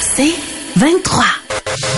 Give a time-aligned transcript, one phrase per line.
[0.00, 0.34] C'est
[0.76, 1.24] 23.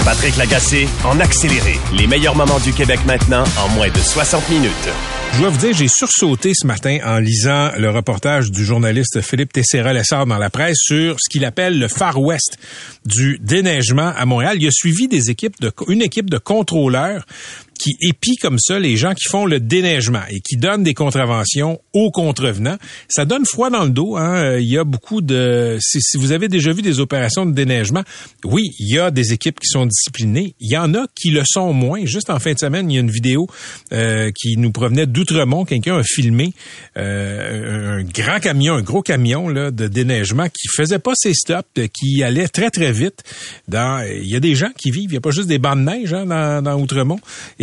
[0.04, 1.78] Patrick Lagacé en accéléré.
[1.96, 4.88] Les meilleurs moments du Québec maintenant en moins de 60 minutes.
[5.34, 9.52] Je dois vous dire, j'ai sursauté ce matin en lisant le reportage du journaliste Philippe
[9.52, 12.58] Tessera-Lessard dans la presse sur ce qu'il appelle le Far West
[13.04, 14.56] du déneigement à Montréal.
[14.60, 17.24] Il a suivi des équipes de, une équipe de contrôleurs
[17.78, 21.80] qui épient comme ça les gens qui font le déneigement et qui donnent des contraventions
[21.92, 22.76] aux contrevenants.
[23.08, 24.16] Ça donne froid dans le dos.
[24.16, 24.34] Hein?
[24.34, 25.78] Euh, il y a beaucoup de...
[25.80, 28.02] Si, vous avez déjà vu des opérations de déneigement,
[28.44, 30.54] oui, il y a des équipes qui sont disciplinées.
[30.60, 32.04] Il y en a qui le sont moins.
[32.04, 33.46] Juste en fin de semaine, il y a une vidéo
[33.92, 35.64] euh, qui nous provenait d'Outremont.
[35.64, 36.52] Quelqu'un a filmé
[36.96, 41.68] euh, un grand camion, un gros camion là, de déneigement qui faisait pas ses stops,
[41.92, 43.22] qui allait très, très vite.
[43.68, 45.10] Dans, il y a des gens qui vivent.
[45.10, 47.20] Il n'y a pas juste des bancs de neige hein, dans, dans Outremont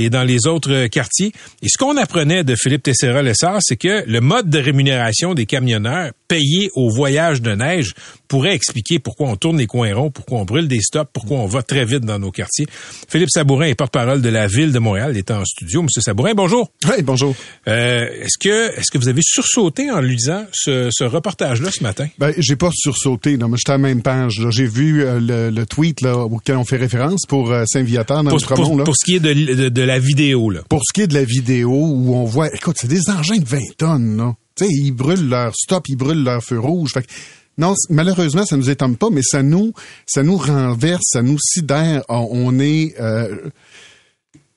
[0.10, 1.32] dans les autres quartiers.
[1.62, 6.12] Et ce qu'on apprenait de Philippe Tessera-Lessard, c'est que le mode de rémunération des camionneurs
[6.28, 7.94] payés au voyage de neige
[8.28, 11.46] pourrait expliquer pourquoi on tourne les coins ronds, pourquoi on brûle des stops, pourquoi on
[11.46, 12.68] va très vite dans nos quartiers.
[13.08, 15.12] Philippe Sabourin est porte-parole de la ville de Montréal.
[15.14, 15.84] Il est en studio.
[15.84, 16.72] Monsieur Sabourin, bonjour.
[16.86, 17.36] Oui, bonjour.
[17.68, 22.08] Euh, est-ce que est-ce que vous avez sursauté en lisant ce, ce reportage-là ce matin?
[22.18, 23.38] Ben, j'ai pas sursauté.
[23.38, 24.42] Non, mais j'étais à la même page.
[24.50, 28.30] J'ai vu euh, le, le, tweet là, auquel on fait référence pour euh, Saint-Viateur dans
[28.30, 30.50] pour, le pour, pour, ce qui est de, de, de, la vidéo.
[30.50, 30.62] Là.
[30.70, 32.54] Pour ce qui est de la vidéo où on voit...
[32.54, 34.18] Écoute, c'est des engins de 20 tonnes.
[34.18, 34.36] Là.
[34.56, 36.92] Tu sais, ils brûlent leur stop, ils brûlent leur feu rouge.
[36.94, 37.12] Fait que,
[37.58, 39.74] non, malheureusement, ça nous étonne pas, mais ça nous,
[40.06, 42.04] ça nous renverse, ça nous sidère.
[42.10, 43.50] On est, euh,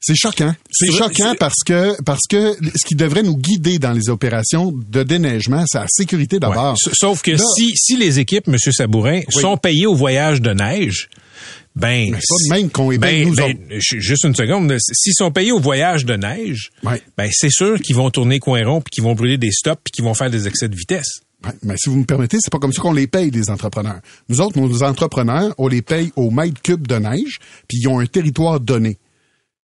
[0.01, 0.55] c'est choquant.
[0.71, 5.03] C'est choquant parce que parce que ce qui devrait nous guider dans les opérations de
[5.03, 6.77] déneigement, c'est la sécurité d'abord.
[6.95, 11.09] Sauf que si si les équipes, Monsieur Sabourin, sont payées au voyage de neige,
[11.79, 14.75] ben, c'est pas de même qu'on est ben, nous ben, Juste une seconde.
[14.79, 17.01] S'ils sont payés au voyage de neige, ouais.
[17.17, 19.93] ben c'est sûr qu'ils vont tourner coin rond, puis qu'ils vont brûler des stops, puis
[19.93, 21.21] qu'ils vont faire des excès de vitesse.
[21.45, 24.01] Ouais, mais si vous me permettez, c'est pas comme ça qu'on les paye, les entrepreneurs.
[24.29, 27.39] Nous autres, nos entrepreneurs, on les paye au mètre cube de neige,
[27.69, 28.99] puis ils ont un territoire donné.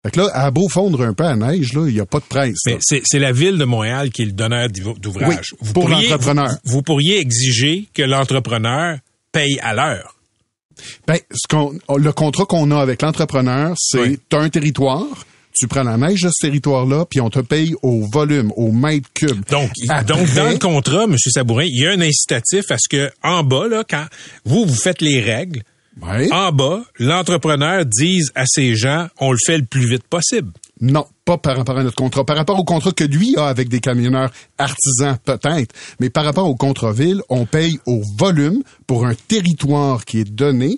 [0.04, 2.20] Fait que là, à beau fondre un peu à neige, là, il n'y a pas
[2.20, 2.60] de presse.
[2.66, 5.54] Mais c'est la ville de Montréal qui est le donneur d'ouvrage.
[5.62, 6.52] Oui, pour l'entrepreneur.
[6.64, 9.00] Vous, vous pourriez exiger que l'entrepreneur
[9.34, 10.19] paye à l'heure.
[11.08, 14.20] Ben, ce qu'on, le contrat qu'on a avec l'entrepreneur, c'est Oui.
[14.30, 15.06] tu as un territoire,
[15.54, 19.10] tu prends la neige de ce territoire-là, puis on te paye au volume, au mètre
[19.14, 19.42] cube.
[19.50, 21.16] Donc, Après- donc dans le contrat, M.
[21.18, 24.06] Sabourin, il y a un incitatif à ce que en bas, là, quand
[24.46, 25.64] vous, vous faites les règles,
[26.32, 30.52] en bas, l'entrepreneur dise à ses gens, on le fait le plus vite possible.
[30.82, 32.26] Non, pas par rapport à notre contrat.
[32.26, 35.76] Par rapport au contrat que lui a avec des camionneurs artisans, peut-être.
[36.00, 40.32] Mais par rapport au contrat ville, on paye au volume pour un territoire qui est
[40.32, 40.78] donné.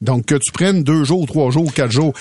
[0.00, 2.12] Donc, que tu prennes deux jours, trois jours, quatre jours.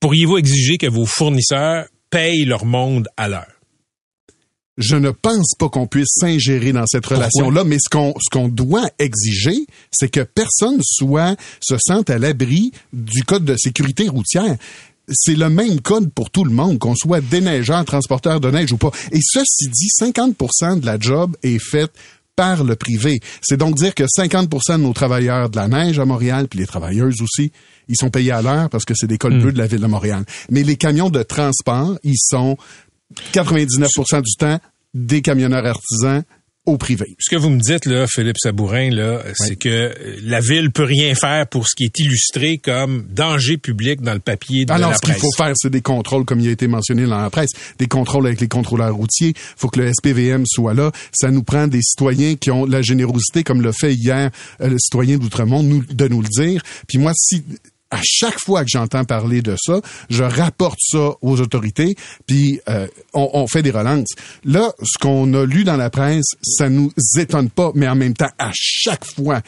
[0.00, 3.58] Pourriez-vous exiger que vos fournisseurs payent leur monde à l'heure?
[4.78, 8.46] Je ne pense pas qu'on puisse s'ingérer dans cette relation-là, mais ce qu'on ce qu'on
[8.46, 14.56] doit exiger, c'est que personne soit se sente à l'abri du code de sécurité routière.
[15.10, 18.76] C'est le même code pour tout le monde, qu'on soit déneigeur, transporteur de neige ou
[18.76, 18.90] pas.
[19.12, 21.92] Et ceci dit, 50% de la job est faite
[22.36, 23.18] par le privé.
[23.42, 26.66] C'est donc dire que 50% de nos travailleurs de la neige à Montréal, puis les
[26.66, 27.50] travailleuses aussi,
[27.88, 29.86] ils sont payés à l'heure parce que c'est des cols bleus de la ville de
[29.86, 30.24] Montréal.
[30.48, 32.56] Mais les camions de transport, ils sont
[33.32, 34.60] 99% du temps
[34.94, 36.22] des camionneurs artisans
[36.68, 37.16] au privé.
[37.18, 41.14] Ce que vous me dites, là, Philippe Sabourin, là, c'est que la ville peut rien
[41.14, 44.90] faire pour ce qui est illustré comme danger public dans le papier de Ah non,
[44.90, 45.22] la ce qu'il presse.
[45.22, 48.26] faut faire, c'est des contrôles, comme il a été mentionné dans la presse, des contrôles
[48.26, 49.32] avec les contrôleurs routiers.
[49.56, 50.92] faut que le SPVM soit là.
[51.12, 54.30] Ça nous prend des citoyens qui ont la générosité, comme le fait hier
[54.60, 56.62] euh, le citoyen d'Outremont, nous, de nous le dire.
[56.86, 57.42] Puis moi, si
[57.90, 59.80] à chaque fois que j'entends parler de ça,
[60.10, 61.96] je rapporte ça aux autorités,
[62.26, 64.10] puis euh, on, on fait des relances.
[64.44, 68.14] Là, ce qu'on a lu dans la presse, ça nous étonne pas, mais en même
[68.14, 69.40] temps, à chaque fois,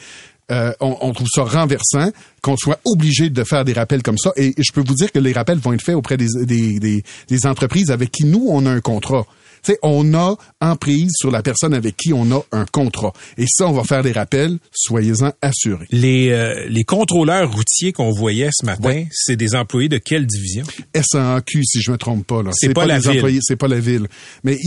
[0.51, 2.11] euh, on, on trouve ça renversant
[2.41, 4.31] qu'on soit obligé de faire des rappels comme ça.
[4.35, 7.03] Et, je peux vous dire que les rappels vont être faits auprès des, des, des,
[7.29, 9.25] des entreprises avec qui nous, on a un contrat
[9.63, 13.13] sais, on a emprise sur la personne avec qui on a un contrat.
[13.37, 15.87] Et ça, on va faire des rappels, soyez-en assurés.
[15.91, 20.65] Les, euh, les contrôleurs routiers qu'on voyait ce matin, c'est des employés de quelle division?
[20.95, 22.43] SAQ, si je me trompe pas.
[22.43, 22.51] Là.
[22.53, 23.39] C'est pas, la ville.
[23.41, 24.07] C'est pas la ville.
[24.43, 24.57] Mais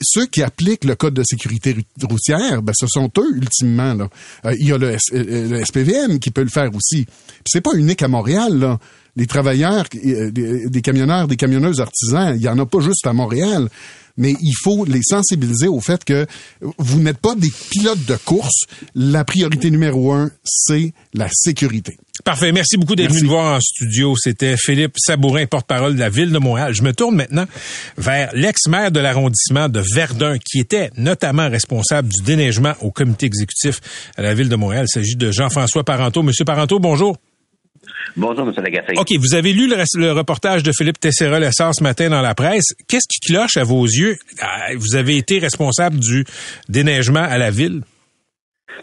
[0.00, 3.96] ceux qui appliquent le code de sécurité routière, ben, ce sont eux, ultimement.
[4.44, 7.06] Euh, il y a le, euh, le, SPVM qui peut le faire aussi.
[7.46, 8.58] c'est pas unique à Montréal.
[8.58, 8.78] Là
[9.16, 13.68] les travailleurs, des, camionneurs, des camionneuses artisans, il y en a pas juste à Montréal
[14.16, 16.26] mais il faut les sensibiliser au fait que
[16.78, 18.66] vous n'êtes pas des pilotes de course.
[18.94, 21.96] La priorité numéro un, c'est la sécurité.
[22.24, 22.52] Parfait.
[22.52, 24.14] Merci beaucoup d'être venu nous voir en studio.
[24.16, 26.72] C'était Philippe Sabourin, porte-parole de la Ville de Montréal.
[26.72, 27.46] Je me tourne maintenant
[27.98, 33.80] vers l'ex-maire de l'arrondissement de Verdun, qui était notamment responsable du déneigement au comité exécutif
[34.16, 34.86] à la Ville de Montréal.
[34.88, 36.22] Il s'agit de Jean-François Parenteau.
[36.22, 37.16] Monsieur Parenteau, bonjour.
[38.16, 38.54] Bonjour, M.
[38.56, 38.94] Lagacé.
[38.96, 42.74] OK, vous avez lu le, reportage de Philippe Tessera-Lessard ce matin dans la presse.
[42.88, 44.16] Qu'est-ce qui cloche à vos yeux?
[44.40, 46.24] Ah, vous avez été responsable du
[46.68, 47.82] déneigement à la ville?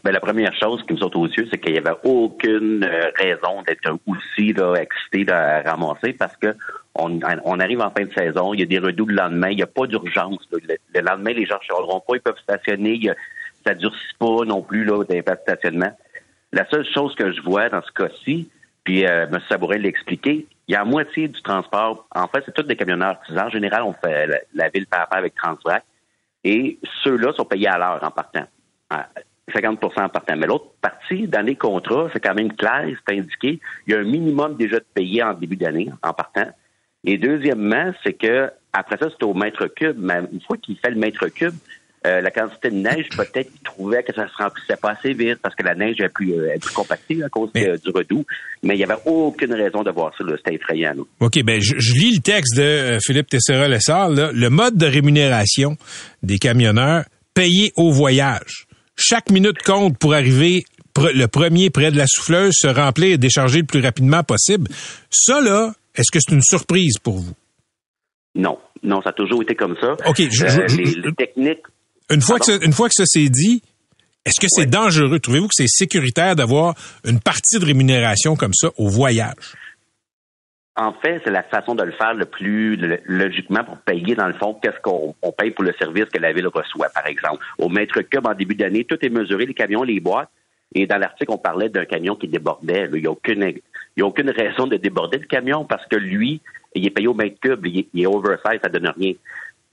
[0.04, 3.12] Bien, la première chose qui me saute aux yeux, c'est qu'il n'y avait aucune euh,
[3.16, 6.56] raison d'être aussi là, excité de ramasser parce que
[6.96, 9.64] on, arrive en fin de saison, il y a des redoux le lendemain, il n'y
[9.64, 10.48] a pas d'urgence.
[10.52, 13.00] Le, lendemain, les gens ne chialeront pas, ils peuvent stationner,
[13.66, 15.92] ça ne durcit pas non plus là, des de stationnement.
[16.52, 18.50] La seule chose que je vois dans ce cas-ci,
[18.84, 19.40] puis euh, M.
[19.50, 20.48] Sabourin l'a expliqué.
[20.68, 22.08] Il y a la moitié du transport.
[22.16, 23.48] En fait, c'est tous des camionneurs artisans.
[23.48, 25.84] En général, on fait la, ville par rapport avec Transvac.
[26.44, 28.46] Et ceux-là sont payés à l'heure en partant.
[29.54, 30.36] 50% en partant.
[30.38, 33.60] Mais l'autre partie, dans les contrats, c'est quand même clair, c'est indiqué.
[33.86, 36.50] Il y a un minimum déjà de payés en début d'année en partant.
[37.04, 39.98] Et deuxièmement, c'est que après ça, c'est au mètre cube.
[40.00, 41.56] Mais une fois qu'il fait le mètre cube,
[42.08, 45.38] euh, la quantité de neige, peut-être qu'il trouvait que ça se remplissait pas assez vite
[45.42, 48.26] parce que la neige est plus, euh, plus compactée à cause du redoux.
[48.64, 50.24] Mais il n'y avait aucune raison de voir ça.
[50.38, 50.94] C'était effrayant.
[51.20, 54.10] OK, ben je, lis le texte de euh, Philippe Tessera-Lessard.
[54.10, 55.78] Le mode de rémunération
[56.24, 58.66] des camionneurs payés au voyage.
[58.96, 60.64] Chaque minute compte pour arriver
[60.98, 64.68] le premier près de la souffleuse, se remplir et décharger le plus rapidement possible.
[65.10, 67.34] Ça, là, est-ce que c'est une surprise pour vous?
[68.36, 68.58] Non.
[68.84, 69.94] Non, ça a toujours été comme ça.
[70.08, 70.18] OK.
[70.18, 71.64] les techniques
[72.10, 73.62] une fois, que une fois que ça s'est dit,
[74.26, 75.20] est-ce que c'est dangereux?
[75.20, 76.76] Trouvez-vous que c'est sécuritaire d'avoir
[77.06, 79.56] une partie de rémunération comme ça au voyage?
[80.76, 84.34] En fait, c'est la façon de le faire le plus logiquement pour payer, dans le
[84.34, 87.44] fond, qu'est-ce qu'on paye pour le service que la ville reçoit, par exemple.
[87.58, 90.30] Au mètre cube, en début d'année, tout est mesuré, les camions, les boîtes.
[90.74, 92.88] Et dans l'article, on parlait d'un camion qui débordait.
[92.94, 96.42] Il n'y a, aucune, a aucune raison de déborder le camion parce que lui,
[96.74, 99.14] il est payé au mètre cube, il est, il est oversize, ça donne rien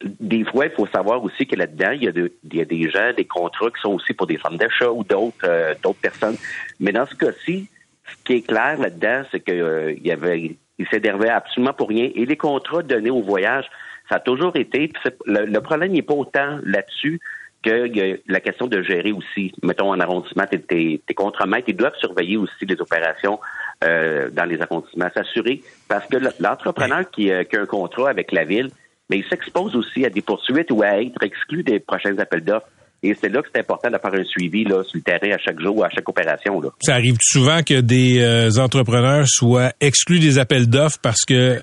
[0.02, 3.70] des fois, il faut savoir aussi que là-dedans, il y, a des gens, des contrats
[3.70, 6.36] qui sont aussi pour des femmes d'achat ou d'autres euh, personnes.
[6.78, 7.68] Mais dans ce cas-ci,
[8.06, 12.08] ce qui est clair là-dedans, c'est qu'il euh, y avait il s'énervait absolument pour rien.
[12.14, 13.64] Et les contrats donnés au voyage,
[14.08, 14.92] ça a toujours été.
[15.26, 17.20] Le, problème n'est pas autant là-dessus
[17.64, 19.52] que la question de gérer aussi.
[19.64, 23.40] Mettons en arrondissement, tes, tes, tes contremaîtres, ils doivent surveiller aussi les opérations
[23.82, 25.62] euh, dans les arrondissements, s'assurer.
[25.88, 28.70] Parce que l'entrepreneur qui, qui a un contrat avec la ville,
[29.10, 32.68] mais il s'expose aussi à des poursuites ou à être exclu des prochains appels d'offres.
[33.02, 35.38] Et c'est là que c'est important de faire un suivi là, sur le terrain à
[35.38, 36.60] chaque jour, ou à chaque opération.
[36.60, 36.70] Là.
[36.80, 41.60] Ça arrive souvent que des euh, entrepreneurs soient exclus des appels d'offres parce que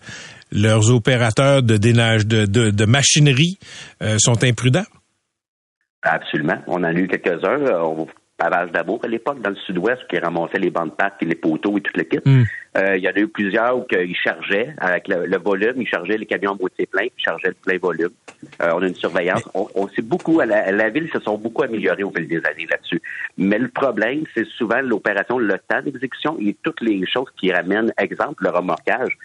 [0.51, 3.59] leurs opérateurs de dénage, de, de, machinerie
[4.01, 4.86] euh, sont imprudents?
[6.03, 6.57] Absolument.
[6.68, 7.81] On en a eu quelques-uns.
[7.81, 8.07] On
[8.38, 11.78] Pavage d'Amour à l'époque, dans le sud-ouest, qui ramassait les bandes de et les poteaux
[11.78, 12.26] et toute l'équipe.
[12.26, 12.44] Hmm.
[12.78, 16.18] Euh, il y en a eu plusieurs où ils chargeaient avec le, volume, ils chargeaient
[16.18, 18.10] les camions en moitié plein, ils chargeaient le plein volume.
[18.62, 19.48] Euh, on a une surveillance.
[19.54, 22.68] On, on sait beaucoup, à la, ville se sont beaucoup améliorés au fil des années
[22.70, 23.02] là-dessus.
[23.38, 27.94] Mais le problème, c'est souvent l'opération, le temps d'exécution et toutes les choses qui ramènent,
[27.98, 29.18] exemple, le remorquage.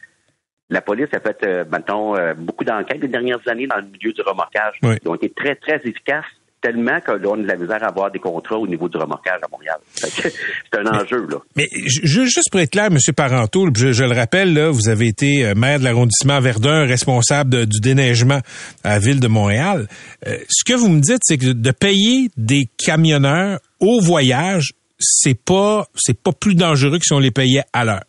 [0.68, 4.12] La police a fait, euh, maintenant, euh, beaucoup d'enquêtes les dernières années dans le milieu
[4.12, 4.76] du remorquage.
[4.82, 6.24] Ils ont été très, très efficaces
[6.60, 9.48] tellement que a de la misère à avoir des contrats au niveau du remorquage à
[9.50, 9.78] Montréal.
[9.94, 11.38] C'est un enjeu, là.
[11.56, 12.98] Mais juste pour être clair, M.
[13.16, 17.80] Parenteau, je, le rappelle, là, vous avez été euh, maire de l'arrondissement Verdun, responsable du
[17.80, 18.40] déneigement
[18.84, 19.86] à la ville de Montréal.
[20.26, 25.38] Euh, ce que vous me dites, c'est que de payer des camionneurs au voyage, c'est
[25.42, 28.04] pas c'est pas plus dangereux que si on les payait à l'heure.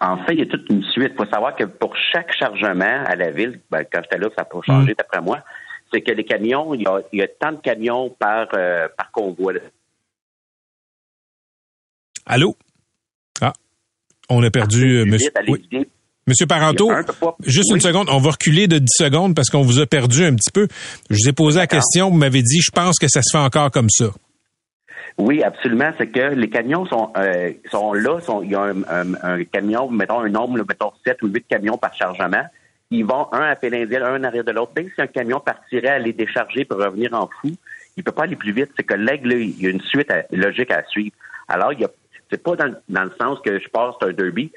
[0.00, 1.12] En fait, il y a toute une suite.
[1.12, 4.44] Il faut savoir que pour chaque chargement à la ville, ben, quand j'étais là, ça
[4.44, 4.94] a changé mmh.
[4.96, 5.38] d'après moi,
[5.92, 9.54] c'est que les camions, il y a, tant de camions par, euh, par convoi.
[12.26, 12.56] Allô?
[13.40, 13.52] Ah,
[14.28, 15.30] on a perdu euh, monsieur.
[16.26, 16.92] Monsieur Parenteau,
[17.46, 20.34] juste une seconde, on va reculer de 10 secondes parce qu'on vous a perdu un
[20.34, 20.68] petit peu.
[21.08, 23.42] Je vous ai posé la question, vous m'avez dit, je pense que ça se fait
[23.42, 24.10] encore comme ça.
[25.16, 25.90] Oui, absolument.
[25.98, 28.20] C'est que les camions sont, euh, sont là.
[28.20, 31.94] Sont, il y a un, camion, mettons un nombre, mettons 7 ou 8 camions par
[31.94, 32.44] chargement.
[32.90, 34.72] Ils vont un à Pélinville, un en arrière de l'autre.
[34.76, 37.50] Même si un camion partirait à les décharger pour revenir en fou,
[37.96, 38.70] il peut pas aller plus vite.
[38.76, 41.14] C'est que l'aigle, il y a une suite logique à suivre.
[41.48, 41.90] Alors, il y a,
[42.30, 44.50] c'est pas dans, dans, le sens que je passe un derby.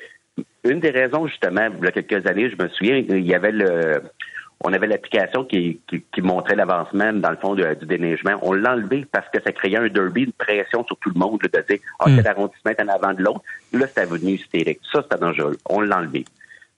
[0.63, 3.51] Une des raisons, justement, il y a quelques années, je me souviens, il y avait
[3.51, 4.01] le,
[4.63, 8.37] on avait l'application qui, qui, montrait l'avancement dans le fond du déneigement.
[8.43, 11.39] On l'a enlevé parce que ça créait un derby, une pression sur tout le monde
[11.41, 13.41] de dire Ah, oh, arrondissement est en avant de l'autre.
[13.73, 14.79] Là, c'est devenu hystérique.
[14.91, 15.57] Ça, c'était dangereux.
[15.67, 16.25] On l'a enlevé.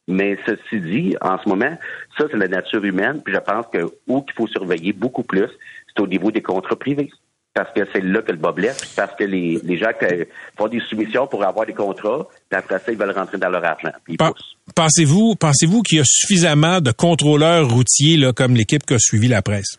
[0.07, 1.77] Mais ceci dit, en ce moment,
[2.17, 3.22] ça, c'est la nature humaine.
[3.24, 5.50] Puis je pense que où qu'il faut surveiller beaucoup plus,
[5.88, 7.10] c'est au niveau des contrats privés
[7.53, 9.91] parce que c'est là que le bas blesse, parce que les, les gens
[10.57, 13.63] font des soumissions pour avoir des contrats, puis après ça, ils veulent rentrer dans leur
[13.63, 13.91] argent.
[14.75, 19.27] pensez-vous, pensez-vous qu'il y a suffisamment de contrôleurs routiers là, comme l'équipe qui a suivi
[19.27, 19.77] la presse?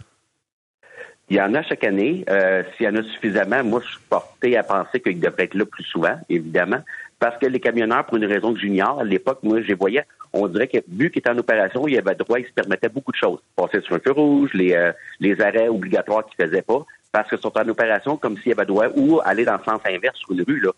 [1.31, 2.25] Il y en a chaque année.
[2.29, 5.55] Euh, S'il y en a suffisamment, moi, je suis porté à penser qu'il devrait être
[5.55, 6.81] là plus souvent, évidemment,
[7.19, 10.05] parce que les camionneurs, pour une raison que j'ignore, à l'époque, moi, je les voyais,
[10.33, 12.89] on dirait que vu qu'ils étaient en opération, il y avait droit, ils se permettaient
[12.89, 13.39] beaucoup de choses.
[13.57, 17.39] Passer sur un feu rouge, les, euh, les arrêts obligatoires qu'ils faisaient pas parce qu'ils
[17.39, 20.33] sont en opération comme s'il y avait droit ou aller dans le sens inverse sur
[20.33, 20.73] une rue, là.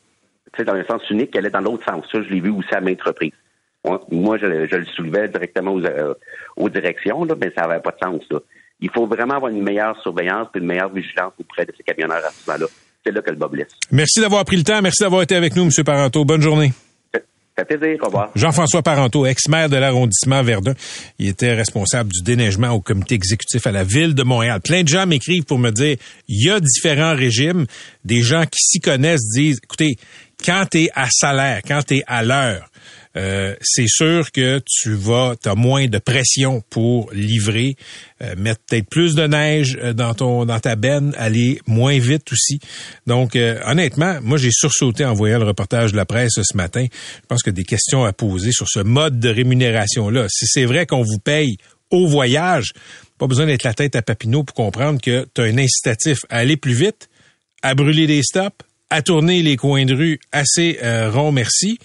[0.53, 2.05] Tu sais, dans le sens unique, est dans l'autre sens.
[2.13, 3.33] Ça, je l'ai vu aussi à maintes reprises.
[4.11, 6.13] Moi, je, le soulevais directement aux, euh,
[6.57, 8.41] aux directions, là, mais ça n'avait pas de sens, là.
[8.81, 12.23] Il faut vraiment avoir une meilleure surveillance et une meilleure vigilance auprès de ces camionneurs
[12.23, 12.67] à ce moment-là.
[13.07, 13.69] C'est là que le bas blesse.
[13.93, 14.83] Merci d'avoir pris le temps.
[14.83, 15.85] Merci d'avoir été avec nous, M.
[15.85, 16.25] Parenteau.
[16.25, 16.73] Bonne journée.
[18.35, 20.75] Jean-François Parenteau, ex-maire de l'arrondissement Verdun.
[21.19, 24.61] Il était responsable du déneigement au comité exécutif à la ville de Montréal.
[24.61, 25.97] Plein de gens m'écrivent pour me dire,
[26.29, 27.67] il y a différents régimes.
[28.05, 29.97] Des gens qui s'y connaissent disent, écoutez,
[30.45, 32.69] quand tu es à salaire, quand tu es à l'heure,
[33.17, 37.77] euh, c'est sûr que tu vas, as moins de pression pour livrer,
[38.23, 42.31] euh, mettre peut-être plus de neige euh, dans ton dans ta benne, aller moins vite
[42.33, 42.61] aussi.
[43.07, 46.85] Donc honnêtement, moi j'ai sursauté en voyant le reportage de la presse ce matin.
[46.91, 50.27] Je pense que des questions à poser sur ce mode de rémunération là.
[50.29, 51.57] Si c'est vrai qu'on vous paye
[51.91, 52.73] au voyage,
[53.19, 56.39] pas besoin d'être la tête à Papineau pour comprendre que tu as un incitatif à
[56.39, 57.09] aller plus vite,
[57.63, 60.79] à brûler des stops, à tourner les coins de rue assez
[61.13, 61.79] rond merci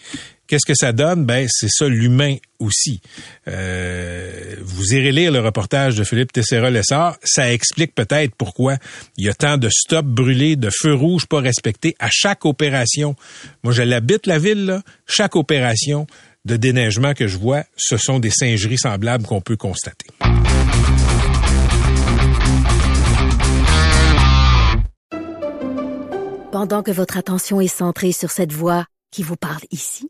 [0.51, 1.23] Qu'est-ce que ça donne?
[1.23, 2.99] Ben, c'est ça l'humain aussi.
[3.47, 7.15] Euh, vous irez lire le reportage de Philippe Tessera-Lessard.
[7.23, 8.75] Ça explique peut-être pourquoi
[9.15, 13.15] il y a tant de stops brûlés, de feux rouges pas respectés à chaque opération.
[13.63, 14.81] Moi, je l'habite, la ville, là.
[15.07, 16.05] Chaque opération
[16.43, 20.07] de déneigement que je vois, ce sont des singeries semblables qu'on peut constater.
[26.51, 30.09] Pendant que votre attention est centrée sur cette voix qui vous parle ici,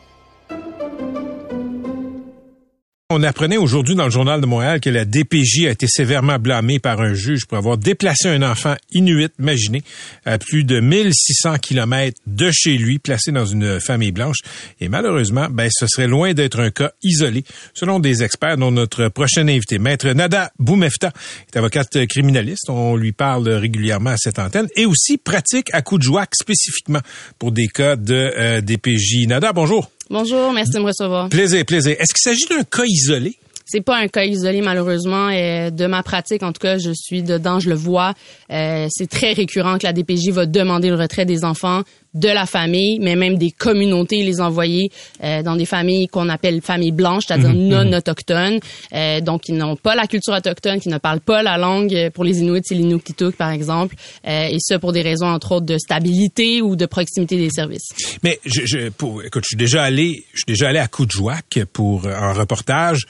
[3.13, 6.79] On apprenait aujourd'hui dans le journal de Montréal que la DPJ a été sévèrement blâmée
[6.79, 9.83] par un juge pour avoir déplacé un enfant inuit, imaginez,
[10.23, 14.37] à plus de 1600 kilomètres de chez lui, placé dans une famille blanche.
[14.79, 19.09] Et malheureusement, ben, ce serait loin d'être un cas isolé, selon des experts, dont notre
[19.09, 21.11] prochain invité, Maître Nada Boumefta,
[21.51, 22.69] est avocate criminaliste.
[22.69, 27.01] On lui parle régulièrement à cette antenne et aussi pratique à Coudjouac spécifiquement
[27.39, 29.27] pour des cas de euh, DPJ.
[29.27, 29.91] Nada, bonjour.
[30.11, 31.29] Bonjour, merci de me recevoir.
[31.29, 31.95] Plaisir, plaisir.
[31.97, 33.37] Est-ce qu'il s'agit d'un cas isolé?
[33.65, 35.29] C'est pas un cas isolé malheureusement.
[35.29, 38.13] Et de ma pratique, en tout cas, je suis dedans, je le vois.
[38.51, 42.45] Euh, c'est très récurrent que la DPJ va demander le retrait des enfants de la
[42.45, 44.91] famille, mais même des communautés, les envoyer
[45.23, 47.93] euh, dans des familles qu'on appelle familles blanches, c'est-à-dire mhm, non mhm.
[47.93, 48.59] autochtones,
[48.93, 51.93] euh, donc qui n'ont pas la culture autochtone, qui ne parlent pas la langue.
[51.93, 53.95] Euh, pour les Inuits, c'est l'Inuktitut, par exemple,
[54.27, 57.89] euh, et ça pour des raisons entre autres de stabilité ou de proximité des services.
[58.23, 61.59] Mais je, je pour, écoute, je suis déjà allé, je suis déjà allé à Coudjouac
[61.71, 63.05] pour un reportage.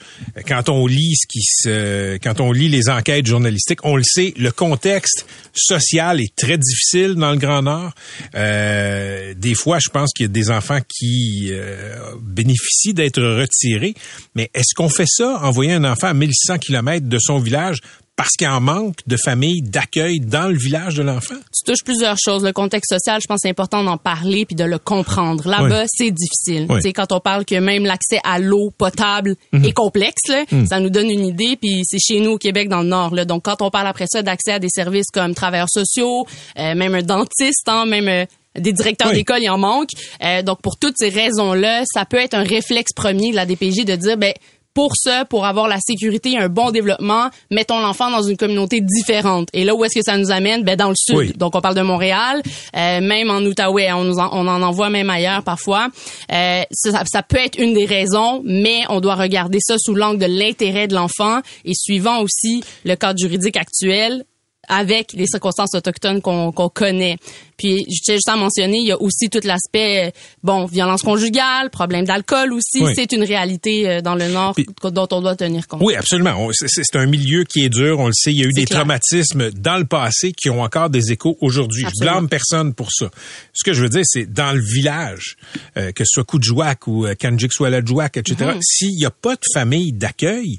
[0.46, 5.26] Quand on lit ce quand on lit les enquêtes journalistiques, on le sait, le contexte
[5.54, 7.92] social est très difficile dans le Grand Nord.
[8.34, 13.94] Euh, des fois, je pense qu'il y a des enfants qui euh, bénéficient d'être retirés.
[14.34, 17.80] Mais est-ce qu'on fait ça, envoyer un enfant à 1100 km de son village
[18.22, 21.34] parce qu'il en manque de familles d'accueil dans le village de l'enfant?
[21.34, 22.44] Tu touches plusieurs choses.
[22.44, 25.48] Le contexte social, je pense c'est important d'en parler puis de le comprendre.
[25.48, 26.68] Là-bas, c'est difficile.
[26.80, 29.64] sais, Quand on parle que même l'accès à l'eau potable mhm.
[29.64, 30.66] est complexe, mhm.
[30.68, 31.56] ça nous donne une idée.
[31.60, 33.12] Puis c'est chez nous au Québec, dans le Nord.
[33.12, 33.24] Là.
[33.24, 36.24] Donc, quand on parle après ça d'accès à des services comme travailleurs sociaux,
[36.60, 39.90] euh, même un dentiste, hein, même des directeurs d'école, il en manque.
[40.22, 43.84] Euh, donc, pour toutes ces raisons-là, ça peut être un réflexe premier de la DPJ
[43.84, 44.32] de dire, ben
[44.74, 49.48] pour ça, pour avoir la sécurité, un bon développement, mettons l'enfant dans une communauté différente.
[49.52, 50.62] Et là, où est-ce que ça nous amène?
[50.62, 51.16] Ben, dans le sud.
[51.16, 51.32] Oui.
[51.36, 52.42] Donc, on parle de Montréal,
[52.76, 55.88] euh, même en Outaouais, on, nous en, on en envoie même ailleurs parfois.
[56.32, 60.18] Euh, ça, ça peut être une des raisons, mais on doit regarder ça sous l'angle
[60.18, 64.24] de l'intérêt de l'enfant et suivant aussi le cadre juridique actuel
[64.68, 67.16] avec les circonstances autochtones qu'on qu'on connaît.
[67.56, 70.10] Puis, je tiens juste à mentionner, il y a aussi tout l'aspect, euh,
[70.42, 72.82] bon, violence conjugale, problème d'alcool aussi.
[72.82, 72.92] Oui.
[72.96, 75.80] C'est une réalité euh, dans le Nord Puis- dont on doit tenir compte.
[75.84, 76.48] Oui, absolument.
[76.52, 78.32] C'est- un milieu qui est dur, on le sait.
[78.32, 78.80] Il y a eu des clair.
[78.80, 81.84] traumatismes dans le passé qui ont encore des échos aujourd'hui.
[81.94, 83.10] Je blâme personne pour ça.
[83.52, 85.36] Ce que je veux dire, c'est dans le village,
[85.76, 88.60] euh, que ce soit Koudjouak ou euh, Kanjik-Swalajouak, etc., Mm-hmm.
[88.62, 90.58] s'il n'y a pas de famille d'accueil,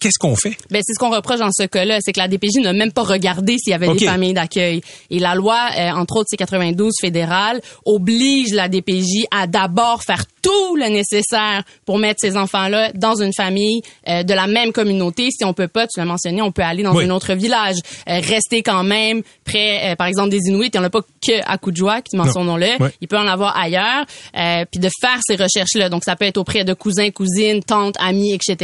[0.00, 0.56] qu'est-ce qu'on fait?
[0.70, 3.02] Ben, c'est ce qu'on reproche dans ce cas-là, c'est que la DPJ n'a même pas
[3.02, 3.98] regardé s'il y avait OK.
[3.98, 4.80] des familles d'accueil.
[5.10, 10.24] Et la loi, euh, entre autres, c'est 92 fédérale, oblige la DPJ à d'abord faire
[10.42, 15.28] tout le nécessaire pour mettre ces enfants-là dans une famille euh, de la même communauté.
[15.30, 17.04] Si on peut pas, tu l'as mentionné, on peut aller dans Oui.
[17.04, 17.76] un autre village,
[18.08, 20.70] euh, rester quand même près, euh, par exemple, des Inuits.
[20.72, 22.82] Il n'y en a pas que à Kujouak, mentionnons-le.
[22.82, 22.90] Ouais.
[23.02, 24.06] Il peut en avoir ailleurs.
[24.36, 25.88] Euh, puis de faire ces recherches-là.
[25.90, 28.56] Donc, ça peut être auprès de cousins, cousines, tantes, amis, etc.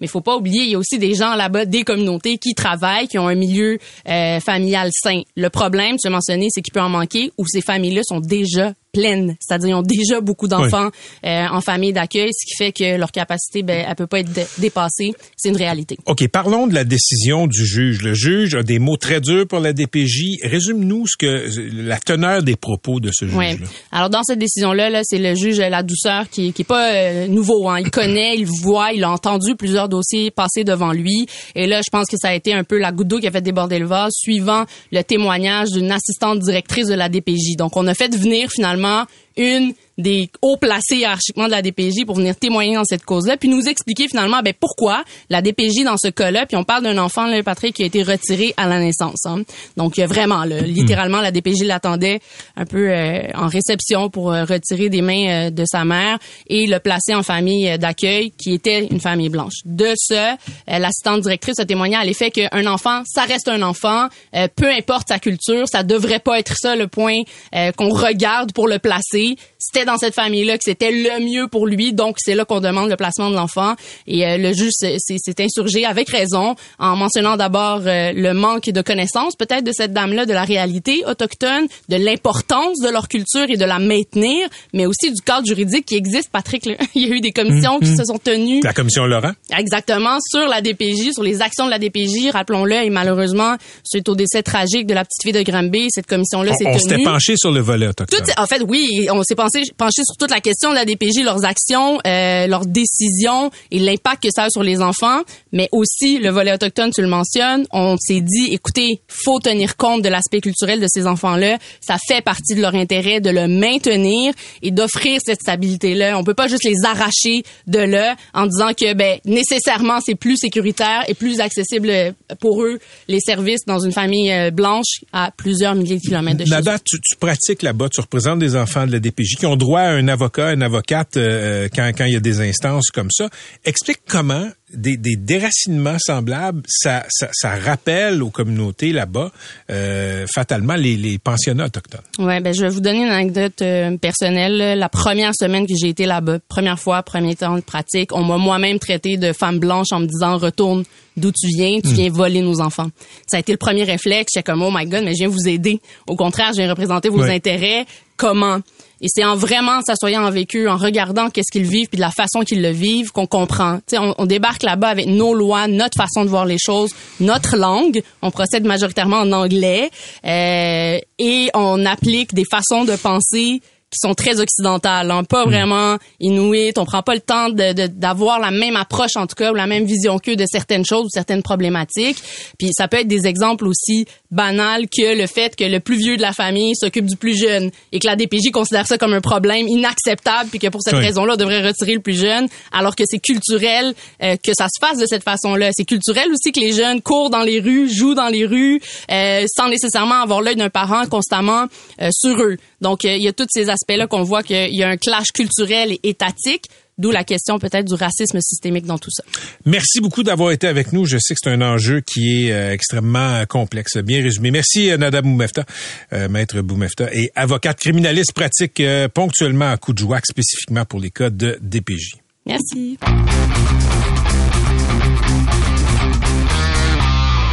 [0.00, 2.54] Mais il faut pas oublier, il y a aussi des gens là-bas, des communautés qui
[2.54, 5.22] travaillent, qui ont un milieu euh, familial sain.
[5.36, 8.72] Le problème, tu l'as mentionné, c'est qu'il peut en manquer où ces familles-là sont déjà
[8.92, 10.88] pleines, c'est-à-dire ils ont déjà beaucoup d'enfants
[11.24, 14.32] euh, en famille d'accueil, ce qui fait que leur capacité, ben, elle peut pas être
[14.32, 15.12] dé- dépassée.
[15.36, 15.96] C'est une réalité.
[16.06, 18.02] OK, parlons de la décision du juge.
[18.02, 20.38] Le juge a des mots très durs pour la DPJ.
[20.42, 21.48] Résume-nous ce que
[21.86, 23.52] la teneur des propos de ce Ouais.
[23.52, 23.66] juge-là.
[23.92, 27.26] Alors dans cette décision-là, là, c'est le juge La Douceur qui, qui est pas euh,
[27.28, 27.68] nouveau.
[27.68, 27.80] Hein.
[27.80, 31.26] Il connaît, il voit, il a entendu plusieurs dossiers passer devant lui.
[31.54, 33.30] Et là, je pense que ça a été un peu la goutte d'eau qui a
[33.30, 37.56] fait déborder le vase, suivant le témoignage d'une assistante directrice de la DPJ.
[37.56, 39.06] Donc, on a fait venir finalement 吗？
[39.40, 43.68] Une des hauts placés hiérarchiquement de la DPJ pour venir témoigner dans cette cause-là, puis nous
[43.68, 47.42] expliquer finalement ben, pourquoi la DPJ dans ce cas-là, puis on parle d'un enfant, là,
[47.42, 49.26] Patrick, qui a été retiré à la naissance.
[49.26, 49.42] hein.
[49.76, 52.20] Donc vraiment, là, littéralement, la DPJ l'attendait
[52.56, 56.66] un peu euh, en réception pour euh, retirer des mains euh, de sa mère et
[56.66, 59.54] le placer en famille euh, d'accueil qui était une famille blanche.
[59.66, 60.34] De ce,
[60.66, 65.08] l'assistante directrice a témoigné à l'effet qu'un enfant, ça reste un enfant, euh, peu importe
[65.08, 67.18] sa culture, ça devrait pas être ça le point
[67.54, 69.29] euh, qu'on regarde pour le placer.
[69.30, 72.60] see C'était dans cette famille-là que c'était le mieux pour lui, donc c'est là qu'on
[72.60, 73.74] demande le placement de l'enfant.
[74.06, 78.82] Et euh, le juge s'est insurgé avec raison en mentionnant d'abord euh, le manque de
[78.82, 83.56] connaissance peut-être de cette dame-là, de la réalité autochtone, de l'importance de leur culture et
[83.56, 86.30] de la maintenir, mais aussi du cadre juridique qui existe.
[86.30, 89.32] Patrick, là, il y a eu des commissions qui se sont tenues La commission Laurent?
[89.56, 94.14] Exactement, sur la DPJ, sur les actions de la DPJ, rappelons-le, et malheureusement, suite au
[94.14, 97.04] décès tragique de la petite fille de Granby, cette commission-là s'est On, on s'était tenue.
[97.04, 98.20] penché sur le volet autochtone.
[98.24, 101.22] Tout, en fait, oui, on s'est pensé, penché sur toute la question de la DPJ,
[101.24, 105.20] leurs actions, euh, leurs décisions et l'impact que ça a sur les enfants,
[105.52, 107.66] mais aussi le volet autochtone, tu le mentionnes.
[107.72, 111.58] On s'est dit, écoutez, faut tenir compte de l'aspect culturel de ces enfants-là.
[111.80, 114.32] Ça fait partie de leur intérêt de le maintenir
[114.62, 116.18] et d'offrir cette stabilité-là.
[116.18, 120.36] On peut pas juste les arracher de là en disant que, ben, nécessairement, c'est plus
[120.36, 125.74] sécuritaire et plus accessible pour eux les services dans une famille euh, blanche à plusieurs
[125.74, 126.78] milliers de kilomètres de chez eux.
[126.84, 129.90] Tu, tu pratiques là-bas, tu représentes des enfants de la DPJ qui ont droit à
[129.90, 133.28] un avocat, une avocate euh, quand, quand il y a des instances comme ça.
[133.64, 139.32] Explique comment des, des déracinements semblables, ça, ça, ça rappelle aux communautés là-bas
[139.70, 142.02] euh, fatalement les, les pensionnats autochtones.
[142.18, 144.78] Ouais, ben je vais vous donner une anecdote euh, personnelle.
[144.78, 148.36] La première semaine que j'ai été là-bas, première fois, premier temps de pratique, on m'a
[148.36, 150.84] moi-même traité de femme blanche en me disant retourne
[151.16, 152.88] d'où tu viens, tu viens voler nos enfants.
[153.26, 154.32] Ça a été le premier réflexe.
[154.34, 155.80] J'étais comme oh my god, mais je viens vous aider.
[156.06, 157.34] Au contraire, je viens représenter vos Ouais.
[157.34, 157.86] intérêts.
[158.16, 158.60] Comment?
[159.00, 162.10] Et c'est en vraiment s'assoyant en vécu, en regardant qu'est-ce qu'ils vivent, puis de la
[162.10, 163.78] façon qu'ils le vivent, qu'on comprend.
[163.94, 168.02] On, on débarque là-bas avec nos lois, notre façon de voir les choses, notre langue.
[168.22, 169.90] On procède majoritairement en anglais
[170.26, 175.96] euh, et on applique des façons de penser qui sont très occidentales, hein, pas vraiment
[176.20, 176.72] inuit.
[176.78, 179.54] On prend pas le temps de- de- d'avoir la même approche en tout cas ou
[179.54, 182.18] la même vision qu'eux de certaines choses ou certaines problématiques.
[182.58, 186.16] Puis ça peut être des exemples aussi banals que le fait que le plus vieux
[186.16, 189.20] de la famille s'occupe du plus jeune et que la DPJ considère ça comme un
[189.20, 191.00] problème inacceptable puis que pour cette Oui.
[191.00, 194.78] raison-là on devrait retirer le plus jeune alors que c'est culturel euh, que ça se
[194.84, 195.70] fasse de cette façon-là.
[195.72, 199.44] C'est culturel aussi que les jeunes courent dans les rues, jouent dans les rues euh,
[199.56, 201.66] sans nécessairement avoir l'œil d'un parent constamment
[202.00, 202.56] euh, sur eux.
[202.80, 205.28] Donc euh, il y a tous ces aspects-là qu'on voit qu'il y a un clash
[205.32, 206.66] culturel et étatique.
[206.98, 209.24] D'où la question peut-être du racisme systémique dans tout ça.
[209.64, 211.06] Merci beaucoup d'avoir été avec nous.
[211.06, 213.96] Je sais que c'est un enjeu qui est euh, extrêmement complexe.
[213.96, 214.50] Bien résumé.
[214.50, 215.64] Merci, euh, Nada Boumefta,
[216.12, 218.82] euh, maître Boumefta, et avocate criminaliste pratique
[219.14, 222.16] ponctuellement à Coudjouac, spécifiquement pour les cas de DPJ.
[222.44, 222.98] Merci.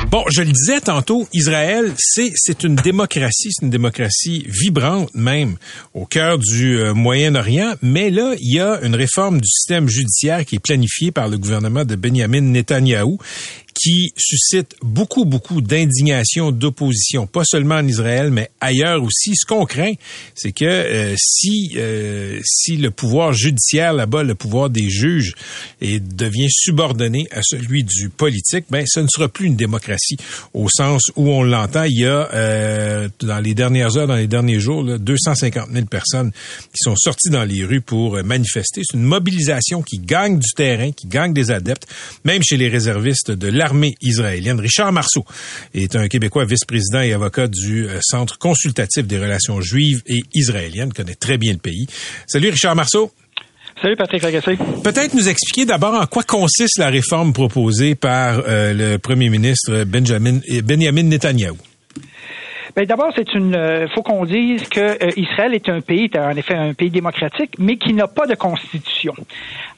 [0.09, 5.57] Bon, je le disais tantôt, Israël, c'est une démocratie, c'est une démocratie vibrante même
[5.93, 10.45] au cœur du euh, Moyen-Orient, mais là, il y a une réforme du système judiciaire
[10.45, 13.17] qui est planifiée par le gouvernement de Benjamin Netanyahou
[13.77, 19.35] qui suscite beaucoup, beaucoup d'indignation, d'opposition, pas seulement en Israël, mais ailleurs aussi.
[19.35, 19.93] Ce qu'on craint,
[20.35, 25.35] c'est que euh, si euh, si le pouvoir judiciaire là-bas, le pouvoir des juges,
[25.81, 30.17] et devient subordonné à celui du politique, ben ce ne sera plus une démocratie
[30.53, 31.83] au sens où on l'entend.
[31.83, 35.85] Il y a euh, dans les dernières heures, dans les derniers jours, là, 250 000
[35.85, 38.81] personnes qui sont sorties dans les rues pour manifester.
[38.83, 41.87] C'est une mobilisation qui gagne du terrain, qui gagne des adeptes,
[42.25, 44.59] même chez les réservistes de la l'armée israélienne.
[44.59, 45.25] Richard Marceau
[45.73, 50.93] est un Québécois vice-président et avocat du euh, Centre consultatif des relations juives et israéliennes,
[50.93, 51.85] connaît très bien le pays.
[52.27, 53.11] Salut Richard Marceau.
[53.81, 54.57] Salut Patrick Lagacé.
[54.83, 59.83] Peut-être nous expliquer d'abord en quoi consiste la réforme proposée par euh, le premier ministre
[59.83, 61.57] Benjamin, Benjamin Netanyahou?
[62.75, 63.55] Ben, d'abord, c'est une.
[63.55, 67.77] Euh, faut qu'on dise que Israël est un pays, en effet, un pays démocratique, mais
[67.77, 69.15] qui n'a pas de constitution.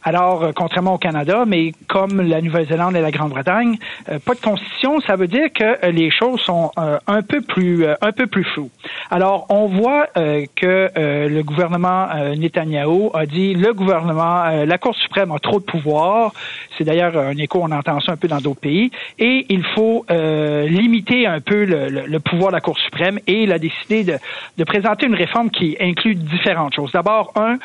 [0.04, 3.78] Alors, euh, contrairement au Canada, mais comme la Nouvelle-Zélande et la Grande-Bretagne,
[4.10, 7.86] euh, pas de constitution, ça veut dire que euh, les choses sont un peu plus
[7.86, 8.70] un peu plus floues.
[9.12, 10.08] Alors, on voit
[10.56, 12.08] que le gouvernement
[12.38, 16.32] Netanyahou a dit le gouvernement, la Cour suprême a trop de pouvoir.
[16.78, 20.06] C'est d'ailleurs un écho, on entend ça un peu dans d'autres pays, et il faut
[20.10, 23.20] limiter un peu le, pouvoir de la Cour suprême.
[23.28, 24.18] Et il a décidé de,
[24.58, 26.92] de présenter une réforme qui inclut différentes choses.
[26.92, 27.58] D'abord, un,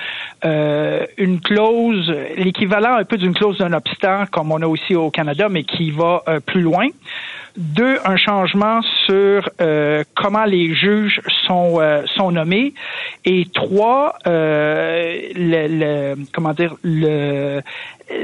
[1.18, 5.48] une clause l'équivalent un peu d'une clause d'un obstacle, comme on a aussi au Canada,
[5.48, 6.88] mais qui va euh, plus loin.
[7.56, 12.74] Deux, un changement sur euh, comment les juges sont euh, sont nommés.
[13.24, 16.76] Et trois, le, comment dire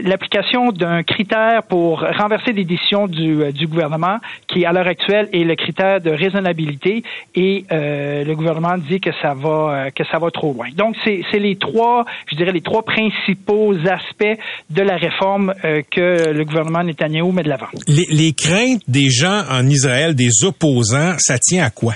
[0.05, 5.45] l'application d'un critère pour renverser les décisions du, euh, gouvernement qui, à l'heure actuelle, est
[5.45, 7.03] le critère de raisonnabilité
[7.35, 10.69] et euh, le gouvernement dit que ça va euh, que ça va trop loin.
[10.77, 14.39] Donc, c'est les trois, je dirais, les trois principaux aspects
[14.71, 15.55] de la réforme
[15.91, 17.67] que le gouvernement Netanyahu met de l'avant.
[17.87, 20.70] Les, les craintes des gens en Israël, des opposants,
[21.19, 21.95] ça tient à quoi?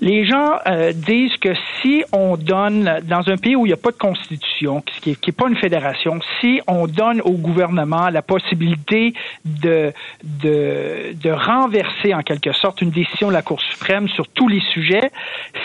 [0.00, 3.78] Les gens euh, disent que si on donne, dans un pays où il n'y a
[3.78, 9.14] pas de constitution, qui n'est pas une fédération, si on donne au gouvernement la possibilité
[9.44, 9.92] de,
[10.24, 14.60] de, de renverser en quelque sorte une décision de la Cour suprême sur tous les
[14.72, 15.12] sujets,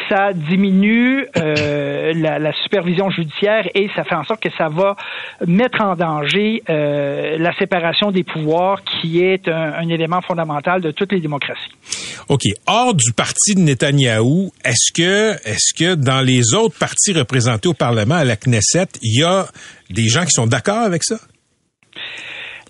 [0.10, 4.96] ça diminue euh, la, la, supervision judiciaire et ça fait en sorte que ça va
[5.48, 10.92] mettre en danger euh, la séparation des pouvoirs qui est un, un élément fondamental de
[10.92, 11.72] toutes les démocraties.
[12.28, 12.44] OK.
[12.68, 13.62] Hors du parti de
[14.64, 19.22] Est-ce que, est-ce que dans les autres partis représentés au Parlement, à la Knesset, il
[19.22, 19.48] y a
[19.90, 21.20] des gens qui sont d'accord avec ça?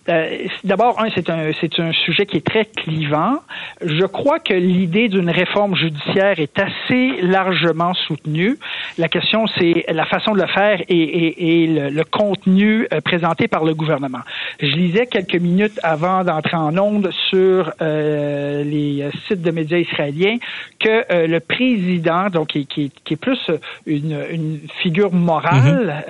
[0.10, 3.39] Euh, d'abord, un, c'est un, c'est un sujet qui est très clivant.
[3.82, 8.58] Je crois que l'idée d'une réforme judiciaire est assez largement soutenue.
[8.98, 13.63] La question, c'est la façon de le faire et, et, le, contenu euh, présenté par
[13.63, 14.22] le gouvernement.
[14.60, 20.38] Je lisais quelques minutes avant d'entrer en onde sur euh, les sites de médias israéliens
[20.80, 23.52] que le président, donc qui, qui, qui, est plus
[23.86, 26.06] une, une figure morale,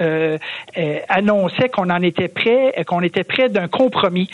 [0.00, 1.00] mm-hmm.
[1.08, 4.28] annonçait qu'on en était prêt, qu'on était prêt d'un compromis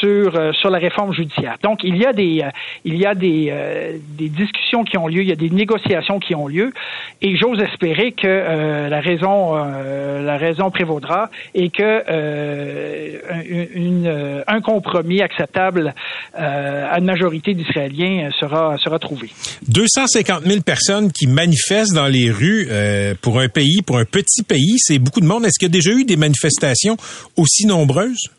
[0.00, 1.56] sur euh, sur la réforme judiciaire.
[1.62, 2.50] Donc il y a des euh,
[2.84, 6.18] il y a des euh, des discussions qui ont lieu, il y a des négociations
[6.18, 6.72] qui ont lieu,
[7.22, 12.02] et j'ose espérer que la raison la raison prévaudra et que
[14.46, 15.94] un compromis acceptable
[16.34, 19.30] à une majorité d'Israéliens sera sera trouvé.
[19.68, 22.68] 250 000 personnes qui manifestent dans les rues
[23.22, 25.44] pour un pays, pour un petit pays, c'est beaucoup de monde.
[25.44, 26.96] Est-ce qu'il y a déjà eu des manifestations
[27.36, 28.30] aussi nombreuses?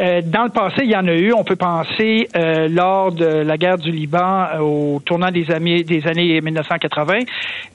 [0.00, 1.32] Euh, dans le passé, il y en a eu.
[1.32, 5.44] On peut penser euh, lors de la guerre du Liban euh, au tournant des
[5.84, 7.18] des années 1980,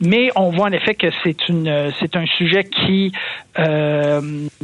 [0.01, 3.11] mais on voit en effet que c'est une c'est un sujet qui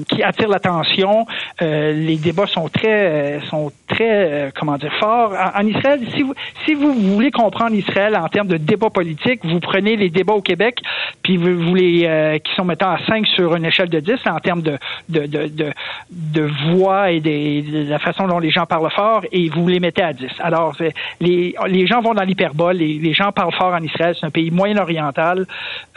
[0.08, 1.26] qui attire l'attention.
[1.62, 6.02] les débats sont très sont très comment dire forts en, Israël.
[6.16, 6.34] Si vous
[6.66, 10.42] si vous voulez comprendre Israël en termes de débat politique, vous prenez les débats au
[10.42, 10.80] Québec,
[11.22, 14.40] puis vous, vous les qui sont mettants à 5 sur une échelle de 10 en
[14.40, 14.78] termes de
[15.10, 15.72] de, de, de,
[16.12, 20.04] de voix et des la façon dont les gens parlent fort et vous les mettez
[20.04, 20.28] à 10.
[20.40, 20.76] Alors,
[21.20, 24.32] les, les gens vont dans l'hyperbole, les, les gens parlent fort en Israël, c'est un
[24.32, 25.46] pays moyen-oriental,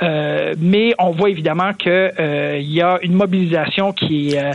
[0.03, 4.53] euh, mais on voit évidemment qu'il euh, y a une mobilisation qui euh,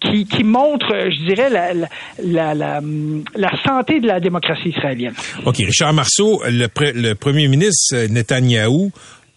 [0.00, 5.14] qui, montre, je dirais, la, la, santé de la démocratie israélienne.
[5.44, 5.56] OK.
[5.58, 8.92] Richard Marceau, le, le premier ministre Netanyahou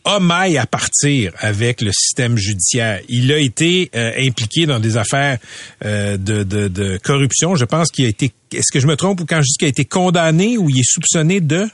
[0.06, 3.02] a maille à partir avec le système judiciaire.
[3.08, 5.38] Il a été euh, impliqué dans des affaires
[5.86, 7.56] euh, de, de, de, corruption.
[7.56, 8.32] Je pense qu'il a été.
[8.54, 10.80] Est-ce que je me trompe ou quand je dis qu'il a été condamné ou il
[10.80, 11.68] est soupçonné de?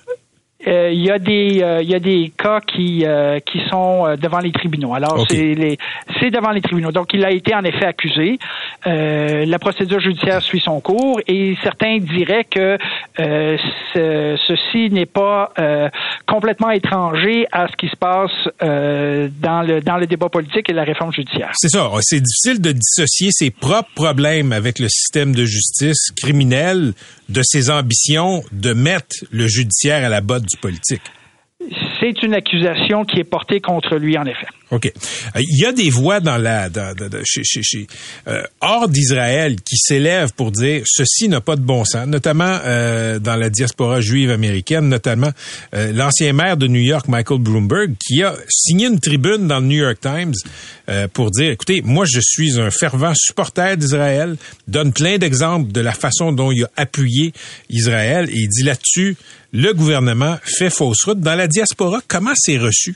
[0.66, 4.16] Euh, il y a des euh, il y a des cas qui euh, qui sont
[4.20, 4.96] devant les tribunaux.
[4.96, 5.78] Alors c'est les
[6.20, 6.92] c'est devant les tribunaux.
[6.92, 8.40] Donc il a été en effet accusé.
[8.86, 12.78] la procédure judiciaire suit son cours et certains diraient que
[13.18, 15.52] ce, ceci n'est pas
[16.26, 20.84] complètement étranger à ce qui se passe dans le dans le débat politique et la
[20.84, 21.52] réforme judiciaire.
[21.54, 21.90] C'est ça.
[22.02, 26.94] C'est difficile de dissocier ses propres problèmes avec le système de justice criminel
[27.30, 31.02] de ses ambitions de mettre le judiciaire à la botte du politique.
[32.00, 34.48] C'est une accusation qui est portée contre lui, en effet.
[34.70, 34.86] OK.
[34.86, 37.88] Euh, il y a des voix dans la dans, chez, chez, chez
[38.28, 43.20] euh, hors d'Israël qui s'élèvent pour dire ceci n'a pas de bon sens, notamment euh,
[43.20, 45.32] dans la diaspora juive américaine, notamment
[45.74, 49.78] l'ancien maire de New York, Michael Bloomberg, qui a signé une tribune dans le New
[49.78, 50.34] York Times
[51.14, 55.94] pour dire écoutez, moi je suis un fervent supporter d'Israël, donne plein d'exemples de la
[55.94, 57.34] façon dont il a appuyé
[57.70, 59.16] Israël et il dit là-dessus
[59.54, 62.02] le gouvernement fait fausse route dans la diaspora.
[62.08, 62.96] Comment c'est reçu?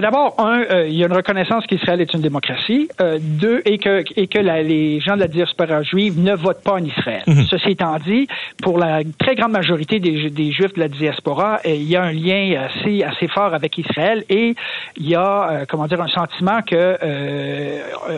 [0.00, 2.88] D'abord, un, euh, il y a une reconnaissance qu'Israël est une démocratie.
[3.00, 6.62] Euh, deux, et que, et que la, les gens de la diaspora juive ne votent
[6.62, 7.22] pas en Israël.
[7.26, 7.46] Mhm.
[7.50, 8.28] Ceci étant dit,
[8.62, 12.02] pour la très grande majorité des, des Juifs de la diaspora, euh, il y a
[12.02, 14.54] un lien assez, assez fort avec Israël et
[14.96, 16.96] il y a, comment dire, un sentiment que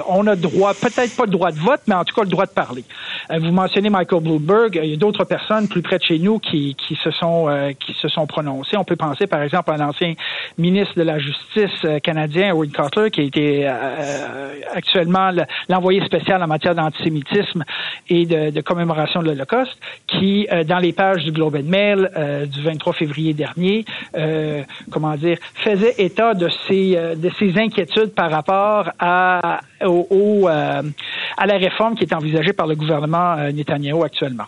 [0.08, 2.46] on a droit, peut-être pas le droit de vote, mais en tout cas le droit
[2.46, 2.84] de parler.
[3.30, 6.74] vous mentionnez Michael Bloomberg, il y a d'autres personnes plus près de chez nous qui,
[6.74, 8.76] qui se sont qui se sont prononcées.
[8.76, 10.14] On peut penser par exemple à l'ancien
[10.58, 15.30] ministre de la Justice euh, canadien, Owen Cutler, qui a été euh, euh, actuellement
[15.68, 17.64] l'envoyé spécial en matière d'antisémitisme
[18.08, 22.10] et de, commémoration de l'Holocauste, qui, dans les pages du Globe and Mail
[22.46, 23.84] du 23 février dernier,
[24.90, 31.56] comment dire, faisait état de ses, de ses inquiétudes par rapport à, au, à la
[31.56, 34.46] réforme qui est envisagée par le gouvernement Netanyahu actuellement.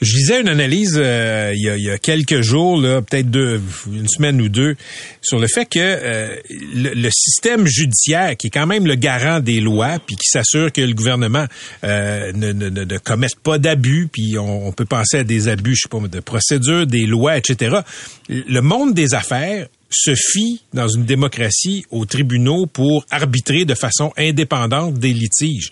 [0.00, 3.60] Je lisais une analyse euh, il, y a, quelques jours, peut-être deux,
[3.92, 4.76] une semaine ou deux,
[5.22, 9.60] sur le fait que euh, le, système judiciaire, qui est quand même le garant des
[9.60, 11.46] lois, puis qui s'assure que le gouvernement
[11.84, 15.82] euh, ne, ne, ne, commette pas d'abus, puis on, peut penser à des abus, je
[15.82, 17.76] sais pas, de procédures, des lois, etc.
[18.28, 24.12] Le monde des affaires se fie dans une démocratie aux tribunaux pour arbitrer de façon
[24.16, 25.70] indépendante des litiges.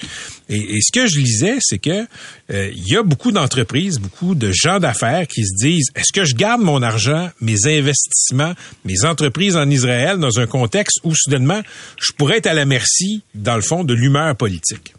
[0.48, 2.06] Et, ce que je lisais, c'est que
[2.50, 6.24] euh, il y a beaucoup d'entreprises, beaucoup de gens d'affaires qui se disent est-ce que
[6.24, 8.54] je garde mon argent, mes investissements,
[8.84, 11.62] mes entreprises en Israël dans un contexte où soudainement
[12.00, 14.94] je pourrais être à la merci, dans le fond, de l'humeur politique?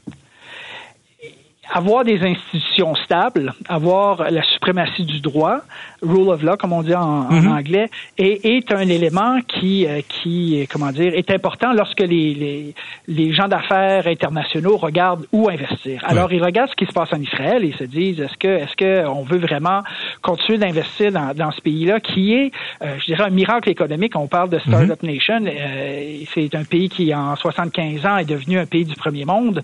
[1.73, 5.61] Avoir des institutions stables, avoir la suprématie du droit,
[6.03, 7.51] rule of law, comme on dit en, mhm.
[7.51, 12.75] anglais, est, est, un élément qui, euh, qui, comment dire, est important lorsque les, les,
[13.07, 16.01] les gens d'affaires internationaux regardent où investir.
[16.03, 18.75] Alors, ils regardent ce qui se passe en Israël et se disent, est-ce que, est-ce
[18.75, 19.81] que on veut vraiment
[20.21, 22.51] continuer d'investir dans, dans ce pays-là, qui est,
[22.83, 24.15] euh, je dirais, un miracle économique.
[24.15, 25.09] On parle de Startup mhm.
[25.09, 25.43] Nation.
[25.45, 29.63] Euh, c'est un pays qui, en 75 ans, est devenu un pays du premier monde.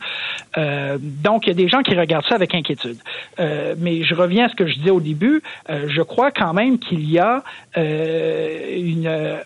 [0.57, 2.97] donc, il y a des gens qui regardent ça avec inquiétude.
[3.37, 5.41] mais je reviens à ce que je disais au début.
[5.69, 7.43] je crois quand même qu'il y a
[7.77, 9.37] euh, une, euh,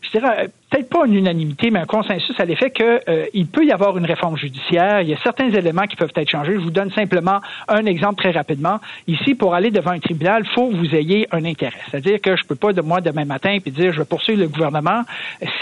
[0.00, 3.72] je dirais, peut-être pas une unanimité, mais un consensus à l'effet qu'il euh, peut y
[3.72, 5.00] avoir une réforme judiciaire.
[5.00, 6.54] Il y a certains éléments qui peuvent être changés.
[6.54, 8.78] Je vous donne simplement un exemple très rapidement.
[9.06, 11.78] Ici, pour aller devant un tribunal, il faut que vous ayez un intérêt.
[11.90, 14.48] C'est-à-dire que je peux pas de moi demain matin puis dire je vais poursuivre le
[14.48, 15.02] gouvernement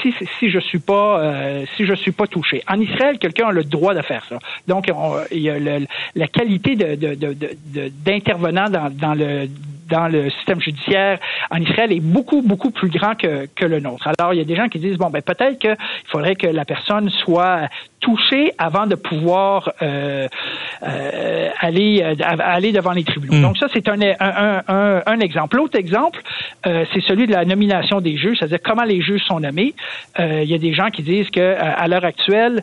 [0.03, 2.62] si si je suis pas euh, si je suis pas touché.
[2.68, 4.38] En Israël, quelqu'un a le droit de faire ça.
[4.66, 4.90] Donc
[5.31, 7.14] il y a la qualité de,
[8.05, 9.48] d'intervenant dans, dans le
[9.88, 11.18] dans le système judiciaire
[11.51, 14.09] en Israël est beaucoup beaucoup plus grand que, que le nôtre.
[14.18, 16.64] Alors il y a des gens qui disent bon, ben peut-être qu'il faudrait que la
[16.64, 17.68] personne soit
[18.05, 20.29] touchée avant de pouvoir euh,
[20.83, 23.38] euh, aller euh, aller devant les tribunaux.
[23.38, 23.43] Hmm.
[23.43, 25.57] Donc ça, c'est un, un, un, exemple.
[25.57, 26.21] L'autre exemple,
[26.64, 29.75] c'est celui de la nomination des juges, c'est-à-dire comment les juges sont nommés.
[30.19, 32.62] Il y a des gens qui disent que à l'heure actuelle,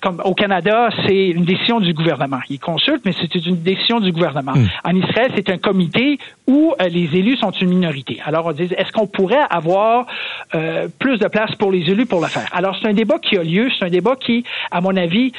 [0.00, 2.40] comme au Canada, c'est une décision du gouvernement.
[2.50, 4.54] Ils consultent, mais c'est une décision du gouvernement.
[4.54, 4.66] Hmm.
[4.84, 8.18] En Israël, c'est un comité où les élus sont une minorité.
[8.24, 10.06] Alors on dit, est-ce qu'on pourrait avoir
[10.98, 12.48] plus de place pour les élus pour le faire?
[12.52, 15.32] Alors, c'est un débat qui a lieu, c'est un débat qui, à mon avis,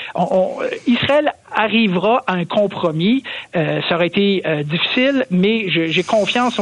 [0.85, 3.23] Israël arrivera à un compromis.
[3.55, 6.59] Euh, ça aurait été euh, difficile, mais j'ai confiance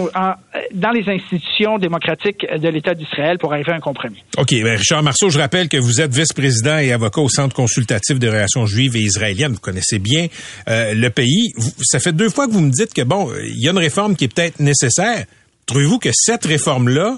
[0.73, 4.23] dans les institutions démocratiques de l'État d'Israël pour arriver à un compromis.
[4.37, 4.51] OK.
[4.51, 8.29] Ben Richard Marceau, je rappelle que vous êtes vice-président et avocat au Centre consultatif des
[8.29, 9.53] relations juives et israéliennes.
[9.53, 10.27] Vous connaissez bien
[10.69, 11.53] euh, le pays.
[11.81, 14.15] ça fait deux fois que vous me dites que, bon, il y a une réforme
[14.15, 15.25] qui est peut-être nécessaire.
[15.65, 17.17] Trouvez-vous que cette réforme-là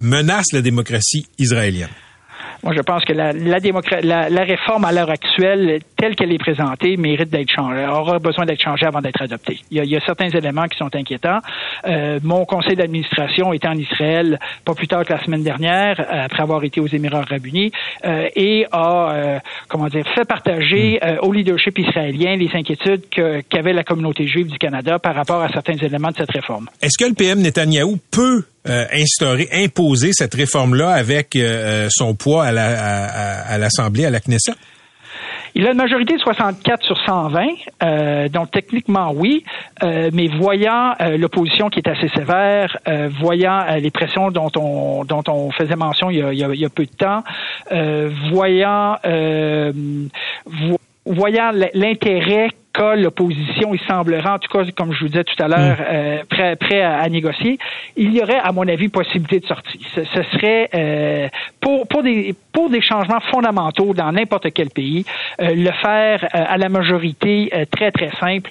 [0.00, 1.88] menace la démocratie israélienne?
[2.68, 3.60] Moi, je pense que la, la,
[4.02, 8.44] la, la réforme à l'heure actuelle, telle qu'elle est présentée, mérite d'être changée, aura besoin
[8.44, 9.58] d'être changée avant d'être adoptée.
[9.70, 11.38] Il y, a, il y, a, certains éléments qui sont inquiétants.
[11.86, 16.42] Euh, mon conseil d'administration était en Israël pas plus tard que la semaine dernière, après
[16.42, 17.72] avoir été aux Émirats arabes unis,
[18.04, 21.06] euh, et a, euh, comment dire, fait partager hmm.
[21.06, 23.04] euh, au leadership israélien les inquiétudes
[23.48, 26.68] qu'avait la communauté juive du Canada par rapport à certains éléments de cette réforme.
[26.82, 28.84] Est-ce que le PM Netanyahou peut euh,
[30.12, 34.52] cette réforme-là avec euh, euh, son poids à, l'Assemblée, à, la Knesset?
[35.54, 37.46] Il a une majorité de 64 sur 120,
[37.82, 39.44] euh, donc techniquement oui,
[39.82, 42.76] mais voyant l'opposition qui est assez sévère,
[43.20, 46.68] voyant les pressions dont on dont on faisait mention il y a, il y a
[46.68, 47.24] peu de temps,
[48.30, 48.98] voyant
[51.06, 55.78] voyant l'intérêt l'opposition, il semblerait, en tout cas, comme je vous disais tout à l'heure,
[55.78, 55.84] mm.
[55.90, 57.58] euh, prêt, prêt à, négocier,
[57.96, 59.80] il y aurait, à mon avis, possibilité de sortie.
[59.94, 61.28] Ce, serait euh,
[61.60, 65.04] pour, pour, des, pour des changements fondamentaux dans n'importe quel pays,
[65.40, 68.50] euh, le faire à la majorité très, très simple,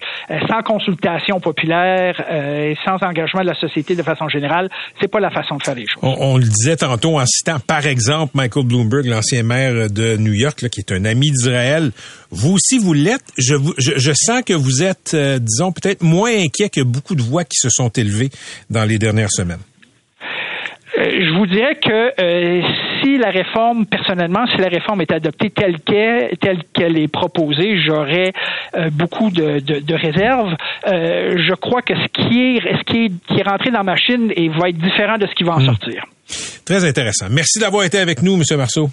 [0.49, 5.29] sans consultation populaire et sans engagement de la société de façon générale, c'est pas la
[5.29, 6.01] façon de faire les choses.
[6.01, 10.61] On, le disait tantôt en citant, par exemple, Michael Bloomberg, l'ancien maire de New York,
[10.61, 11.91] là, qui est un ami d'Israël.
[12.31, 13.23] Vous aussi, vous l'êtes.
[13.37, 17.21] Je, je, je sens que vous êtes, euh, disons, peut-être moins inquiet que beaucoup de
[17.21, 18.30] voix qui se sont élevées
[18.69, 19.60] dans les dernières semaines.
[20.97, 22.62] Euh, je vous dirais que euh,
[23.01, 27.80] si la réforme, personnellement, si la réforme est adoptée telle qu'elle, telle qu'elle est proposée,
[27.86, 28.34] j'aurais
[28.91, 30.56] beaucoup de, de, réserves.
[30.86, 34.32] je crois que ce qui est, ce qui est, qui est rentré dans ma machine
[34.36, 35.65] et va être différent de ce qui va en hmm.
[35.65, 36.06] sortir.
[36.65, 37.27] Très intéressant.
[37.30, 38.43] Merci d'avoir été avec nous, M.
[38.58, 38.89] Marceau.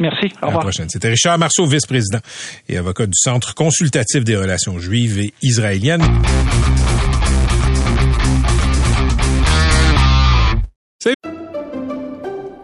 [0.00, 0.32] Merci.
[0.42, 0.50] Au revoir.
[0.50, 0.88] À la prochaine.
[0.88, 2.20] C'était Richard Marceau, vice-président
[2.68, 6.04] et avocat du Centre consultatif des relations juives et israéliennes.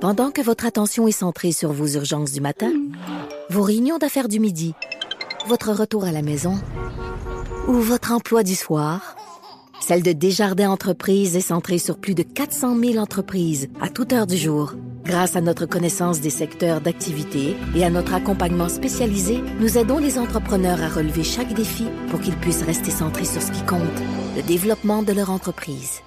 [0.01, 2.73] Pendant que votre attention est centrée sur vos urgences du matin,
[3.51, 4.75] vos réunions d'affaires du midi,
[5.49, 6.55] votre retour à la maison
[7.67, 9.18] ou votre emploi du soir,
[9.81, 14.27] celle de Desjardins Entreprises est centrée sur plus de 400 000 entreprises à toute heure
[14.27, 14.75] du jour.
[15.05, 20.19] Grâce à notre connaissance des secteurs d'activité et à notre accompagnement spécialisé, nous aidons les
[20.19, 23.81] entrepreneurs à relever chaque défi pour qu'ils puissent rester centrés sur ce qui compte,
[24.37, 26.03] le développement de leur entreprise.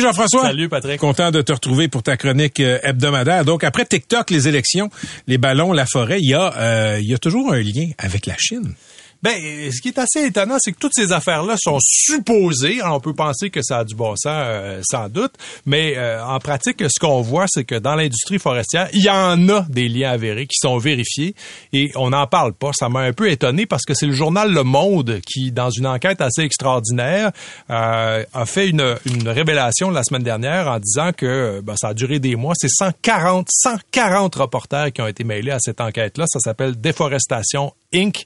[0.00, 0.42] Jean-François.
[0.42, 1.00] Salut Patrick.
[1.00, 3.44] Content de te retrouver pour ta chronique euh, hebdomadaire.
[3.44, 4.90] Donc après TikTok, les élections,
[5.26, 8.26] les ballons, la forêt, il y a euh, il y a toujours un lien avec
[8.26, 8.74] la Chine.
[9.20, 9.34] Ben,
[9.72, 12.78] ce qui est assez étonnant, c'est que toutes ces affaires-là sont supposées.
[12.84, 15.32] on peut penser que ça a du bon sens, euh, sans doute,
[15.66, 19.48] mais euh, en pratique, ce qu'on voit, c'est que dans l'industrie forestière, il y en
[19.48, 21.34] a des liens avérés qui sont vérifiés
[21.72, 22.70] et on n'en parle pas.
[22.72, 25.88] Ça m'a un peu étonné parce que c'est le journal Le Monde qui, dans une
[25.88, 27.32] enquête assez extraordinaire,
[27.70, 31.94] euh, a fait une, une, révélation la semaine dernière en disant que ben, ça a
[31.94, 32.54] duré des mois.
[32.56, 36.26] C'est 140, 140 reporters qui ont été mailés à cette enquête-là.
[36.28, 38.24] Ça s'appelle Déforestation Inc.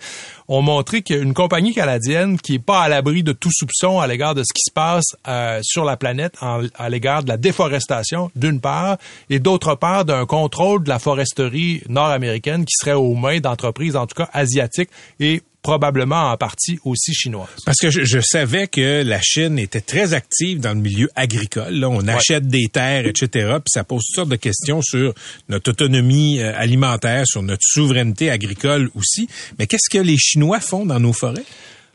[0.48, 4.35] ont montré qu'une compagnie canadienne qui est pas à l'abri de tout soupçon à l'égard
[4.35, 8.61] de ce qui se passe euh, sur la planète, à l'égard de la déforestation, d'une
[8.61, 8.98] part,
[9.31, 14.07] et d'autre part d'un contrôle de la foresterie nord-américaine qui serait aux mains d'entreprises, en
[14.07, 17.48] tout cas asiatiques, et probablement en partie aussi chinoise.
[17.64, 21.75] Parce que je, savais que la Chine était très active dans le milieu agricole.
[21.75, 23.27] Là, on achète des terres, etc.
[23.29, 25.14] Puis ça pose toutes sortes de questions sur
[25.48, 29.29] notre autonomie euh, alimentaire, sur notre souveraineté agricole aussi.
[29.59, 31.44] Mais qu'est-ce que les Chinois font dans nos forêts?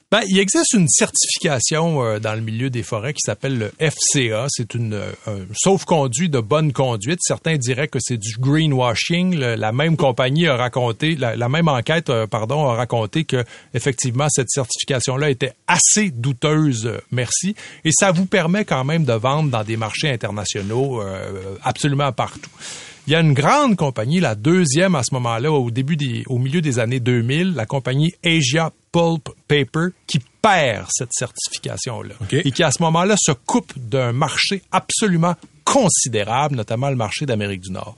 [0.09, 4.45] Ben, il existe une certification euh, dans le milieu des forêts qui s'appelle le FCA.
[4.47, 7.19] C'est une euh, sauf-conduit de bonne conduite.
[7.21, 9.35] Certains diraient que c'est du greenwashing.
[9.37, 13.43] la même compagnie a raconté, la, même enquête, euh, pardon, a raconté que
[13.73, 16.89] effectivement cette certification-là était assez douteuse.
[17.11, 17.57] merci.
[17.83, 21.01] Et ça vous permet quand même de vendre dans des marchés internationaux
[21.65, 22.49] absolument partout.
[23.07, 26.37] Il y a une grande compagnie, la deuxième à ce moment-là, au début des, au
[26.39, 32.15] milieu des années 2000, la compagnie Asia Pulp Paper, qui perd cette certification-là.
[32.31, 37.61] Et qui, à ce moment-là, se coupe d'un marché absolument considérable, notamment le marché d'Amérique
[37.61, 37.95] du Nord.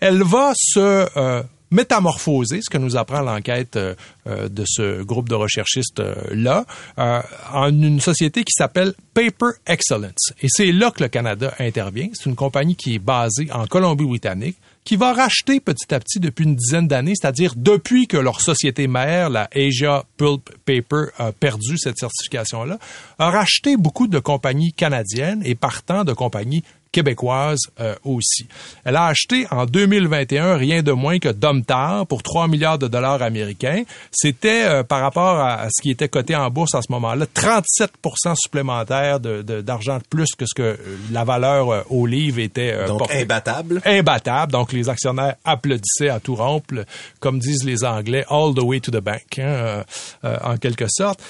[0.00, 3.94] Elle va se euh, métamorphoser, ce que nous apprend l'enquête euh,
[4.26, 6.64] euh, de ce groupe de recherchistes-là,
[6.98, 10.32] euh, en une société qui s'appelle Paper Excellence.
[10.42, 12.08] Et c'est là que le Canada intervient.
[12.12, 16.44] C'est une compagnie qui est basée en Colombie-Britannique, qui va racheter petit à petit depuis
[16.44, 21.76] une dizaine d'années, c'est-à-dire depuis que leur société mère, la Asia Pulp Paper, a perdu
[21.76, 22.78] cette certification-là,
[23.18, 28.46] a racheté beaucoup de compagnies canadiennes et partant de compagnies québécoise euh, aussi.
[28.84, 33.22] Elle a acheté en 2021 rien de moins que Domtar pour 3 milliards de dollars
[33.22, 33.82] américains.
[34.10, 37.90] C'était euh, par rapport à, ce qui était coté en bourse à ce moment-là 37
[38.36, 40.76] supplémentaire d'argent de, d'argent de, plus que ce que euh,
[41.12, 43.82] la valeur au livre était Donc imbattable.
[43.84, 44.52] Imbattable.
[44.52, 46.84] Donc les actionnaires applaudissaient à tout rompre,
[47.20, 49.84] comme disent les Anglais, all the way to the bank, hein,
[50.22, 51.20] en quelque sorte.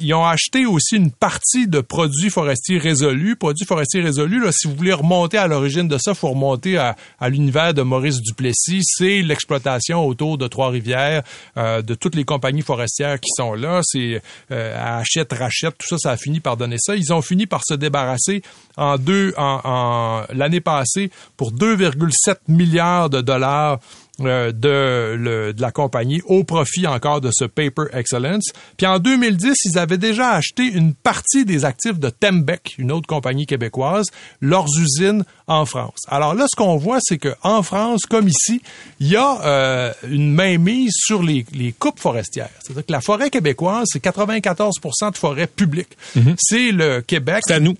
[0.00, 3.36] ils ont acheté aussi une partie de produits forestiers résolus.
[3.36, 6.96] Produits forestiers résolus, là, si vous voulez remonter à l'origine de ça, faut remonter à,
[7.28, 8.80] l'univers de Maurice Duplessis.
[8.82, 11.22] C'est l'exploitation autour de Trois-Rivières
[11.56, 13.80] euh, de toutes les compagnies forestières qui sont là.
[13.82, 16.96] C'est euh, achète, rachète, tout ça, ça a fini par donner ça.
[16.96, 18.42] Ils ont fini par se débarrasser
[18.76, 23.78] en deux, en l'année passée pour 2,7 milliards de dollars
[24.20, 28.52] euh, de, de, la compagnie au profit encore de ce Paper Excellence.
[28.76, 33.06] Puis en 2010, ils avaient déjà acheté une partie des actifs de Tembec, une autre
[33.06, 34.06] compagnie québécoise,
[34.40, 36.00] leurs usines en France.
[36.08, 38.60] Alors là, ce qu'on voit, c'est que en France, comme ici,
[39.00, 42.50] il y a euh, une mainmise sur les, les coupes forestières.
[42.60, 45.96] C'est-à-dire que la forêt québécoise, c'est 94% de forêt publique.
[46.16, 46.34] Mm-hmm.
[46.38, 47.42] C'est le Québec.
[47.46, 47.76] C'est à nous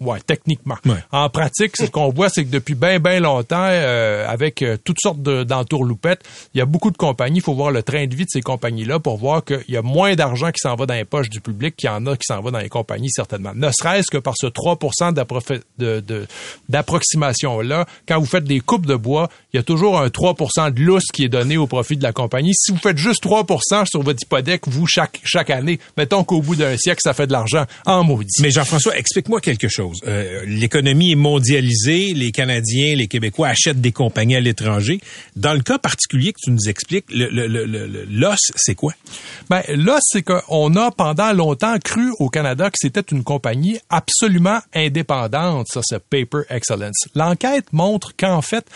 [0.00, 0.76] ouais, techniquement.
[1.12, 5.00] En pratique, ce qu'on voit, c'est que depuis bien, bien longtemps, euh, avec euh, toutes
[5.00, 6.22] sortes d'entourloupettes,
[6.54, 7.38] il y a beaucoup de compagnies.
[7.38, 9.82] Il faut voir le train de vie de ces compagnies-là pour voir qu'il y a
[9.82, 12.24] moins d'argent qui s'en va dans les poches du public qu'il y en a qui
[12.26, 13.52] s'en va dans les compagnies, certainement.
[13.54, 15.12] Ne serait-ce que par ce 3%
[16.68, 17.86] d'approximation-là.
[18.06, 20.34] Quand vous faites des coupes de bois, il y a toujours un 3
[20.70, 22.52] de lousse qui est donné au profit de la compagnie.
[22.54, 26.56] Si vous faites juste 3% sur votre hypothèque, vous, chaque, chaque année, mettons qu'au bout
[26.56, 28.42] d'un siècle, ça fait de l'argent en maudit.
[28.42, 29.96] Mais Jean-François, explique-moi quelque chose.
[30.06, 35.00] Euh, l'économie est mondialisée, les Canadiens, les Québécois achètent des compagnies à l'étranger.
[35.36, 38.92] Dans le cas particulier que tu nous expliques, l'os, le, c'est quoi?
[39.48, 44.58] Ben, l'os, c'est qu'on a pendant longtemps cru au Canada que c'était une compagnie absolument
[44.74, 47.08] indépendante, ça, ce Paper Excellence.
[47.14, 48.66] L'enquête montre qu'en fait,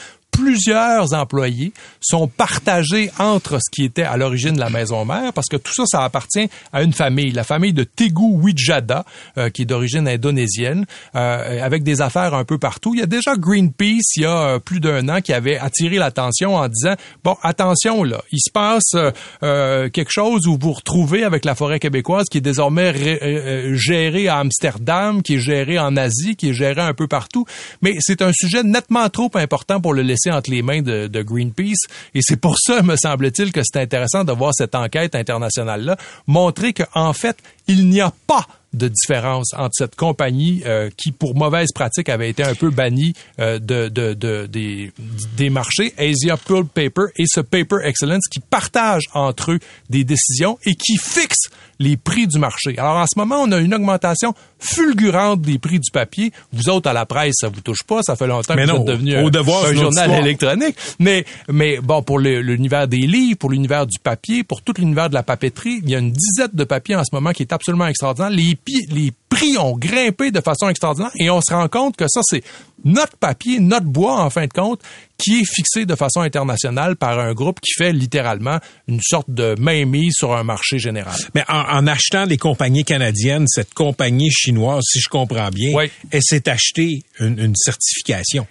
[0.41, 5.57] plusieurs employés sont partagés entre ce qui était à l'origine la maison mère, parce que
[5.57, 9.05] tout ça, ça appartient à une famille, la famille de Tegu Wijada,
[9.37, 12.95] euh, qui est d'origine indonésienne, euh, avec des affaires un peu partout.
[12.95, 15.97] Il y a déjà Greenpeace, il y a euh, plus d'un an, qui avait attiré
[15.97, 18.97] l'attention en disant, bon, attention là, il se passe
[19.41, 24.39] quelque chose où vous vous retrouvez avec la forêt québécoise qui est désormais gérée à
[24.39, 27.45] Amsterdam, qui est gérée en Asie, qui est gérée un peu partout,
[27.83, 31.87] mais c'est un sujet nettement trop important pour le laisser entre les mains de, Greenpeace.
[32.15, 36.73] Et c'est pour ça, me semble-t-il, que c'est intéressant de voir cette enquête internationale-là montrer
[36.73, 41.73] qu'en fait, il n'y a pas de différence entre cette compagnie euh, qui, pour mauvaise
[41.75, 44.93] pratique, avait été un peu bannie euh, de, de, de, des,
[45.37, 49.59] des marchés, Asia Pulp Paper, et ce Paper Excellence qui partagent entre eux
[49.89, 51.51] des décisions et qui fixent
[51.81, 52.79] les prix du marché.
[52.79, 56.31] Alors en ce moment, on a une augmentation fulgurante des prix du papier.
[56.53, 58.85] Vous autres à la presse, ça vous touche pas, ça fait longtemps que vous êtes
[58.85, 60.77] devenu un, un journal électronique.
[60.99, 65.15] Mais mais bon, pour l'univers des livres, pour l'univers du papier, pour tout l'univers de
[65.15, 67.87] la papeterie, il y a une dizaine de papiers en ce moment qui est absolument
[67.87, 68.31] extraordinaire.
[68.31, 72.21] Les, les prix ont grimpé de façon extraordinaire et on se rend compte que ça
[72.23, 72.43] c'est
[72.85, 74.81] notre papier, notre bois, en fin de compte,
[75.19, 78.59] qui est fixé de façon internationale par un groupe qui fait littéralement
[78.89, 81.15] une sorte de mainmise sur un marché général.
[81.35, 85.77] Mais en, achetant des compagnies canadiennes, cette compagnie chinoise, si je comprends bien,
[86.11, 88.47] elle s'est acheté une, certification.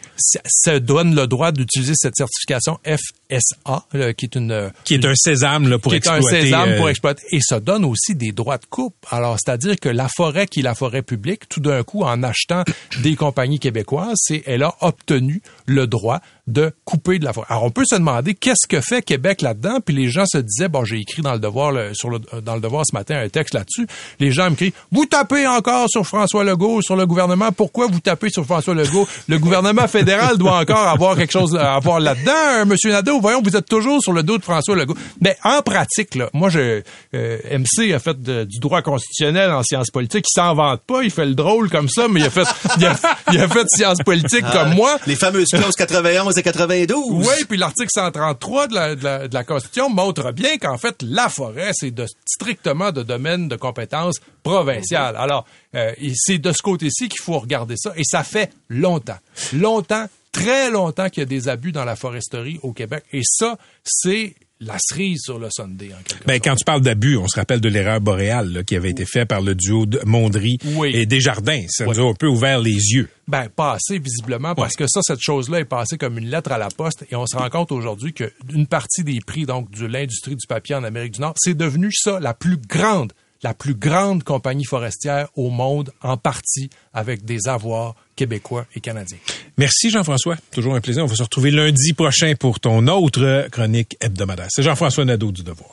[0.45, 5.67] Ça, donne le droit d'utiliser cette certification FSA, qui est une qui est un sésame
[5.67, 6.35] là, pour qui exploiter.
[6.35, 7.23] Est un sésame pour euh, exploiter.
[7.31, 8.95] Et ça donne aussi des droits de coupe.
[9.09, 12.63] Alors, c'est-à-dire que la forêt qui est la forêt publique, tout d'un coup, en achetant
[13.01, 17.47] des compagnies québécoises, c'est elle a obtenu le droit de couper de la forêt.
[17.49, 20.67] Alors, on peut se demander qu'est-ce que fait Québec là-dedans, puis les gens se disaient,
[20.67, 23.53] bon, j'ai écrit dans le devoir, sur le, dans le devoir ce matin un texte
[23.53, 23.87] là-dessus,
[24.19, 27.99] les gens me crient, vous tapez encore sur François Legault, sur le gouvernement, pourquoi vous
[27.99, 29.07] tapez sur François Legault?
[29.27, 32.65] Le gouvernement fédéral doit encore avoir quelque chose à avoir là-dedans.
[32.65, 34.95] Monsieur Nadeau, voyons, vous êtes toujours sur le dos de François Legault.
[35.21, 36.81] Mais en pratique, là, moi, je,
[37.13, 41.11] euh, MC a fait du droit constitutionnel en sciences politiques, il s'en vante pas, il
[41.11, 42.47] fait le drôle comme ça, mais il a fait,
[42.77, 42.95] il a,
[43.31, 44.97] il a fait sciences politiques ah, comme moi.
[45.05, 47.27] Les fameuses clauses 91 92.
[47.27, 51.71] Oui, puis l'article 133 de la, de, la, Constitution montre bien qu'en fait, la forêt,
[51.73, 55.15] c'est de, strictement de domaine de compétences provinciales.
[55.17, 55.45] Alors,
[55.75, 59.17] euh, c'est de ce côté-ci qu'il faut regarder ça, et ça fait longtemps,
[59.53, 63.57] longtemps, très longtemps qu'il y a des abus dans la foresterie au Québec, et ça,
[63.83, 67.39] c'est la cerise sur le Sunday, en quelque ben, Quand tu parles d'abus, on se
[67.39, 71.63] rappelle de l'erreur boréale qui avait été faite par le duo de Mondry et Desjardins.
[71.69, 73.09] Ça nous a un peu ouvert les yeux.
[73.27, 76.57] Ben, pas assez, visiblement, parce que ça, cette chose-là est passée comme une lettre à
[76.57, 80.35] la poste et on se rend compte aujourd'hui qu'une partie des prix donc de l'industrie
[80.35, 83.13] du papier en Amérique du Nord, c'est devenu ça la plus grande
[83.43, 89.17] la plus grande compagnie forestière au monde, en partie avec des avoirs québécois et canadiens.
[89.57, 90.35] Merci Jean-François.
[90.51, 91.03] Toujours un plaisir.
[91.03, 94.47] On va se retrouver lundi prochain pour ton autre chronique hebdomadaire.
[94.49, 95.71] C'est Jean-François Nadeau du Devoir.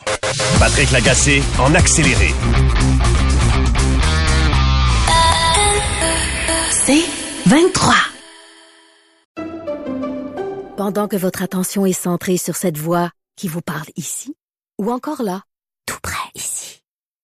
[0.59, 2.29] Patrick Lagacé en accéléré.
[6.71, 7.05] C'est
[7.47, 7.95] 23.
[10.77, 14.35] Pendant que votre attention est centrée sur cette voix qui vous parle ici,
[14.79, 15.43] ou encore là,
[15.87, 16.16] tout près